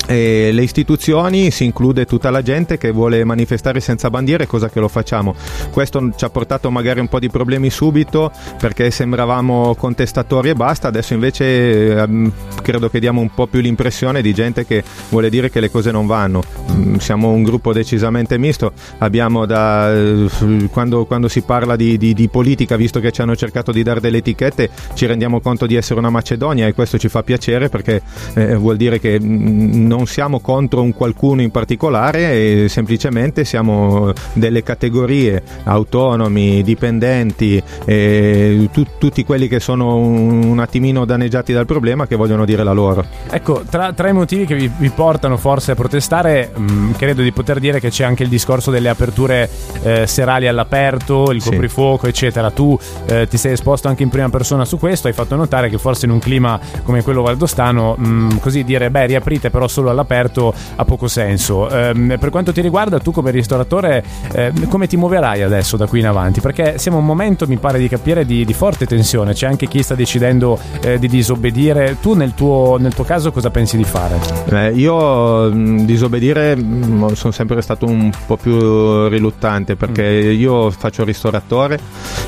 e 0.08 0.52
le 0.52 0.62
istituzioni 0.64 1.52
si 1.52 1.64
include 1.64 2.06
tutta 2.06 2.30
la 2.30 2.42
gente 2.42 2.78
che 2.78 2.92
vuole 2.92 3.24
manifestare 3.24 3.80
senza 3.80 4.10
bandiere, 4.10 4.48
cosa 4.48 4.70
che 4.70 4.80
lo 4.80 4.88
facciamo. 4.88 5.36
Questo 5.72 6.12
ci 6.16 6.26
ha 6.26 6.30
portato 6.30 6.70
magari 6.70 7.00
un 7.00 7.08
po' 7.08 7.20
di 7.20 7.30
problemi 7.30 7.70
subito 7.70 8.32
perché 8.60 8.92
sembravamo 8.92 9.76
contestatori 9.76 10.50
e 10.50 10.56
basta, 10.56 10.88
adesso 10.88 11.14
invece 11.14 11.98
ehm, 11.98 12.32
credo 12.62 12.90
che 12.90 13.00
diamo 13.00 13.22
un 13.22 13.34
po' 13.34 13.48
più 13.48 13.60
l'impressione 13.62 14.22
di 14.22 14.34
gente 14.34 14.66
che 14.66 14.84
vuole 15.10 15.30
dire 15.30 15.50
che 15.50 15.60
le 15.60 15.72
cose 15.72 15.92
non 15.92 16.06
vanno. 16.06 16.44
Mm, 16.72 16.96
siamo 16.96 17.32
un 17.32 17.44
gruppo 17.44 17.74
decisamente 17.74 18.38
misto, 18.38 18.74
abbiamo 19.00 19.46
da 19.46 19.94
eh, 19.94 20.28
quando, 20.72 21.06
quando 21.06 21.28
si 21.28 21.42
parla 21.42 21.76
di, 21.76 21.98
di, 21.98 22.14
di, 22.14 22.28
politica, 22.28 22.76
visto 22.76 23.00
che 23.00 23.12
ci 23.12 23.22
hanno 23.22 23.36
cercato 23.36 23.72
di 23.72 23.84
dare 23.84 24.00
delle 24.00 24.18
etichette, 24.18 24.70
ci 24.94 25.06
rendiamo 25.06 25.40
conto 25.40 25.66
di 25.66 25.76
essere 25.76 26.00
una 26.00 26.10
Macedonia 26.10 26.68
e 26.68 26.74
questo 26.74 26.98
ci 26.98 27.10
fa 27.10 27.24
piacere 27.24 27.70
perché 27.70 28.02
eh, 28.36 28.56
vuol 28.56 28.78
dire 28.78 29.00
che 29.00 29.20
mm, 29.20 29.86
non 29.96 30.08
siamo 30.08 30.42
contro 30.42 30.82
un 30.82 30.94
qualcuno 30.94 31.42
in 31.42 31.52
particolare, 31.52 32.68
semplicemente 32.68 33.46
siamo 33.46 34.12
delle 34.34 34.62
categorie 34.62 35.42
autonomi, 35.64 36.62
dipendenti, 36.64 37.64
tu, 37.86 38.86
tutti 38.98 39.24
quelli 39.24 39.48
che 39.48 39.62
sono 39.62 39.96
un, 39.96 40.44
un, 40.44 40.60
attimino 40.60 41.06
danneggiati 41.06 41.54
dal 41.54 41.66
problema 41.66 42.08
che 42.08 42.18
vogliono 42.18 42.44
dire 42.44 42.64
la 42.64 42.74
loro. 42.74 43.06
Ecco, 43.30 43.64
tra, 43.70 43.94
tra 43.94 44.10
i 44.10 44.14
motivi 44.14 44.46
che 44.46 44.56
vi, 44.56 44.70
vi, 44.78 44.90
portano 44.90 45.38
forse 45.38 45.72
a 45.72 45.76
protestare, 45.76 46.52
mh, 46.54 46.62
mm, 46.62 46.92
credo 46.94 47.22
di 47.22 47.32
poter 47.32 47.60
dire 47.60 47.80
che 47.80 47.90
c'è 47.90 48.04
anche 48.04 48.24
il 48.24 48.30
discorso 48.30 48.72
delle 48.72 48.90
aperture 48.90 49.50
eh, 49.82 50.08
serali 50.08 50.48
all'aperto, 50.48 51.32
il 51.32 51.42
coprifuoco, 51.42 52.04
sì. 52.04 52.10
eccetera. 52.10 52.52
Tu 52.52 52.78
eh, 53.06 53.28
ti 53.28 53.38
sei 53.38 53.54
esposto 53.54 53.88
anche 53.88 54.04
in 54.04 54.10
prima 54.10 54.30
persona 54.30 54.66
su 54.66 54.78
questo, 54.78 55.08
hai 55.08 55.14
fatto 55.14 55.38
notare 55.38 55.70
che 55.70 55.78
forse 55.78 56.06
in 56.06 56.12
un 56.12 56.20
clima 56.20 56.60
come 56.84 57.02
quello 57.02 57.22
valdostano, 57.22 57.96
mh, 57.98 58.08
mm, 58.08 58.30
così 58.42 58.64
dire, 58.66 58.90
beh, 58.90 59.06
riaprite 59.06 59.50
però 59.50 59.68
solo 59.68 59.85
all'aperto 59.90 60.54
ha 60.76 60.86
poco 60.86 61.08
senso. 61.08 61.70
Eh, 61.70 62.18
per 62.20 62.30
quanto 62.30 62.52
ti 62.52 62.62
riguarda, 62.62 63.00
tu 63.00 63.12
come 63.12 63.32
ristoratore, 63.32 64.04
eh, 64.34 64.52
come 64.70 64.88
ti 64.88 64.98
muoverai 64.98 65.42
adesso 65.42 65.78
da 65.78 65.88
qui 65.88 66.00
in 66.00 66.08
avanti? 66.08 66.42
Perché 66.42 66.78
siamo 66.78 66.98
un 66.98 67.06
momento, 67.06 67.48
mi 67.48 67.58
pare 67.58 67.80
di 67.80 67.88
capire, 67.88 68.26
di, 68.26 68.46
di 68.46 68.54
forte 68.54 68.86
tensione. 68.86 69.34
C'è 69.34 69.48
anche 69.48 69.68
chi 69.68 69.84
sta 69.84 69.96
decidendo 69.96 70.58
eh, 70.82 71.00
di 71.00 71.08
disobbedire. 71.08 71.98
Tu 72.02 72.14
nel 72.14 72.34
tuo, 72.34 72.78
nel 72.80 72.94
tuo, 72.94 73.04
caso 73.04 73.32
cosa 73.32 73.50
pensi 73.50 73.78
di 73.78 73.84
fare? 73.84 74.20
Eh, 74.50 74.72
io 74.72 75.52
mh, 75.52 75.86
disobbedire 75.86 76.56
mh, 76.56 77.14
sono 77.14 77.34
sempre 77.34 77.62
stato 77.62 77.86
un 77.86 78.12
po' 78.26 78.38
più 78.38 79.08
riluttante 79.08 79.76
perché 79.76 80.04
mm. 80.04 80.40
io 80.40 80.72
faccio 80.72 81.02
il 81.02 81.08
ristoratore 81.08 81.80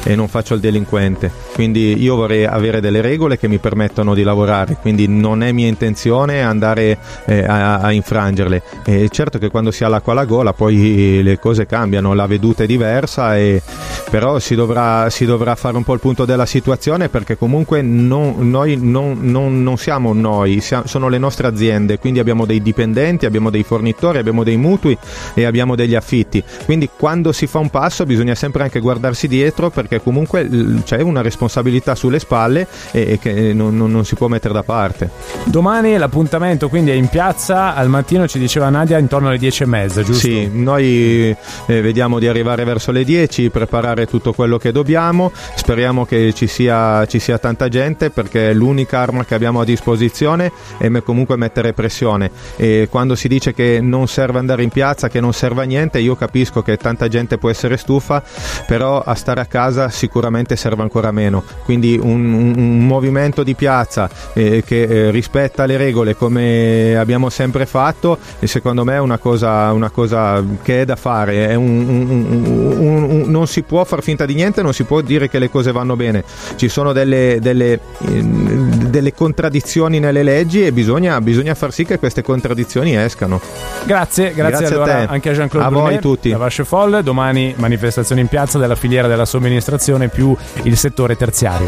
e 0.04 0.16
non 0.16 0.28
faccio 0.28 0.54
il 0.54 0.60
delinquente. 0.60 1.32
Quindi 1.54 2.02
io 2.02 2.16
vorrei 2.16 2.46
avere 2.46 2.80
delle 2.80 3.02
regole 3.02 3.38
che 3.38 3.48
mi 3.48 3.58
permettono 3.58 4.14
di 4.14 4.24
lavorare. 4.24 4.78
Quindi 4.80 5.08
non 5.08 5.44
è 5.44 5.52
mia 5.52 5.68
intenzione 5.68 6.42
andare 6.42 6.98
eh, 7.26 7.46
a, 7.48 7.80
a, 7.80 7.92
infrangerle. 7.92 8.62
E 8.86 9.10
certo 9.10 9.38
che 9.38 9.50
quando 9.50 9.72
si 9.72 9.84
ha 9.84 9.88
l'acqua 9.88 10.12
alla 10.14 10.26
gola 10.26 10.54
poi 10.54 11.22
le 11.24 11.40
cose 11.40 11.66
cambiano, 11.66 12.14
la 12.14 12.28
veduta 12.28 12.64
è 12.64 12.66
diversa, 12.66 13.38
e, 13.38 13.62
però 14.10 14.40
si 14.40 14.56
dovrà, 14.56 15.10
si 15.10 15.26
dovrà 15.26 15.56
fare 15.56 15.78
un 15.78 15.84
po' 15.84 15.94
il 15.94 16.00
punto 16.00 16.26
della 16.26 16.46
situazione 16.46 17.10
perché 17.10 17.38
comunque 17.38 17.82
non, 17.82 18.50
noi 18.50 18.78
non, 18.80 19.18
non, 19.22 19.64
non 19.64 19.78
siamo 19.78 20.14
noi, 20.14 20.60
siamo, 20.60 20.86
sono 20.88 21.08
le 21.10 21.18
nostre 21.18 21.48
aziende, 21.48 21.98
quindi 22.00 22.20
abbiamo 22.20 22.46
dei 22.46 22.62
dipendenti, 22.62 23.26
abbiamo 23.26 23.50
dei 23.50 23.64
fornitori, 23.64 24.18
abbiamo 24.18 24.44
dei 24.44 24.58
mutui 24.58 24.98
e 25.34 25.46
abbiamo 25.46 25.76
degli 25.76 25.96
affitti. 25.96 26.44
Quindi 26.66 26.90
quando 26.96 27.32
si 27.32 27.48
fa 27.48 27.60
un 27.60 27.70
passo 27.70 28.06
bisogna 28.06 28.36
sempre 28.36 28.64
anche 28.64 28.80
guardarsi 28.80 29.28
dietro 29.28 29.70
perché 29.70 30.02
comunque 30.02 30.48
c'è 30.84 31.02
una 31.02 31.22
responsabilità 31.22 31.96
sulle 31.96 32.20
spalle 32.20 32.68
e, 32.92 33.14
e 33.14 33.20
che 33.20 33.54
non, 33.54 33.76
non 33.76 34.06
si 34.06 34.16
può 34.16 34.28
mettere 34.28 34.54
da 34.54 34.64
parte. 34.64 35.10
Domani 35.46 35.98
l'appuntamento 35.98 36.70
quindi 36.70 36.92
è 36.92 36.94
in 36.94 37.08
piazza 37.08 37.37
al 37.46 37.88
mattino 37.88 38.28
ci 38.28 38.40
diceva 38.40 38.70
Nadia 38.70 38.98
intorno 38.98 39.28
alle 39.28 39.38
10 39.38 39.64
e 39.64 39.66
mezza, 39.68 40.02
giusto? 40.02 40.28
Sì, 40.28 40.50
noi 40.52 41.36
eh, 41.68 41.82
vediamo 41.82 42.20
di 42.20 42.28
arrivare 42.28 42.64
verso 42.64 42.92
le 42.92 43.04
10, 43.04 43.50
preparare 43.50 44.08
tutto 44.08 44.34
quello 44.34 44.58
che 44.58 44.72
dobbiamo, 44.72 45.32
speriamo 45.56 46.06
che 46.06 46.34
ci 46.34 46.48
sia, 46.48 47.06
ci 47.06 47.20
sia 47.20 47.38
tanta 47.38 47.68
gente 47.70 48.10
perché 48.10 48.54
l'unica 48.54 49.00
arma 49.00 49.24
che 49.24 49.36
abbiamo 49.36 49.62
a 49.62 49.66
disposizione 49.66 50.52
è 50.78 50.90
comunque 51.04 51.38
mettere 51.38 51.74
pressione. 51.74 52.32
E 52.56 52.88
quando 52.90 53.16
si 53.16 53.28
dice 53.28 53.54
che 53.54 53.80
non 53.82 54.08
serve 54.08 54.40
andare 54.40 54.64
in 54.64 54.70
piazza, 54.70 55.08
che 55.08 55.20
non 55.20 55.34
serve 55.34 55.62
a 55.62 55.66
niente, 55.66 56.00
io 56.00 56.16
capisco 56.16 56.62
che 56.62 56.78
tanta 56.78 57.08
gente 57.08 57.38
può 57.38 57.50
essere 57.50 57.78
stufa, 57.78 58.24
però 58.66 59.02
a 59.02 59.14
stare 59.14 59.42
a 59.42 59.46
casa 59.46 59.90
sicuramente 59.90 60.56
serve 60.56 60.82
ancora 60.82 61.12
meno, 61.12 61.44
quindi 61.64 62.00
un, 62.02 62.34
un, 62.34 62.54
un 62.58 62.86
movimento 62.86 63.44
di 63.44 63.54
piazza 63.54 64.10
eh, 64.34 64.64
che 64.66 64.82
eh, 64.84 65.12
rispetta 65.12 65.66
le 65.66 65.78
regole 65.78 66.16
come 66.16 66.96
abbiamo 66.98 67.27
sempre 67.30 67.58
sempre 67.58 67.66
fatto 67.66 68.18
e 68.40 68.48
secondo 68.48 68.84
me 68.84 68.96
è 68.96 69.00
una 69.00 69.18
cosa, 69.18 69.72
una 69.72 69.90
cosa 69.90 70.44
che 70.62 70.82
è 70.82 70.86
da 70.86 70.96
fare. 70.96 71.50
È 71.50 71.56
un, 71.56 71.88
un, 71.88 73.04
un, 73.04 73.24
non 73.28 73.48
si 73.48 73.64
può 73.64 73.84
far 73.86 74.04
finta 74.04 74.26
di 74.26 74.36
niente, 74.36 74.62
non 74.62 74.74
si 74.74 74.84
può 74.84 75.02
dire 75.02 75.30
che 75.30 75.40
le 75.40 75.50
cose 75.50 75.72
vanno 75.72 75.96
bene. 75.96 76.24
Ci 76.56 76.68
sono 76.68 76.92
delle, 76.92 77.40
delle, 77.42 77.80
delle 78.00 79.14
contraddizioni 79.14 80.00
nelle 80.00 80.24
leggi 80.24 80.66
e 80.66 80.72
bisogna, 80.72 81.20
bisogna, 81.22 81.56
far 81.56 81.72
sì 81.72 81.86
che 81.86 81.98
queste 81.98 82.22
contraddizioni 82.22 82.96
escano. 82.96 83.40
Grazie, 83.86 84.34
grazie, 84.34 84.58
grazie 84.58 84.76
allora 84.76 84.98
a 85.00 85.06
anche 85.08 85.30
a 85.30 85.34
Jean-Claude 85.34 85.68
a 85.68 85.72
Brunet, 85.72 86.02
voi 86.02 86.02
tutti. 86.02 86.30
Da 86.30 86.38
Vasce 86.38 86.66
Folle, 86.66 87.02
domani 87.02 87.54
manifestazione 87.58 88.22
in 88.22 88.28
piazza 88.28 88.58
della 88.60 88.76
filiera 88.76 89.08
della 89.08 89.26
somministrazione 89.26 90.10
più 90.10 90.36
il 90.64 90.78
settore 90.78 91.16
terziario. 91.16 91.68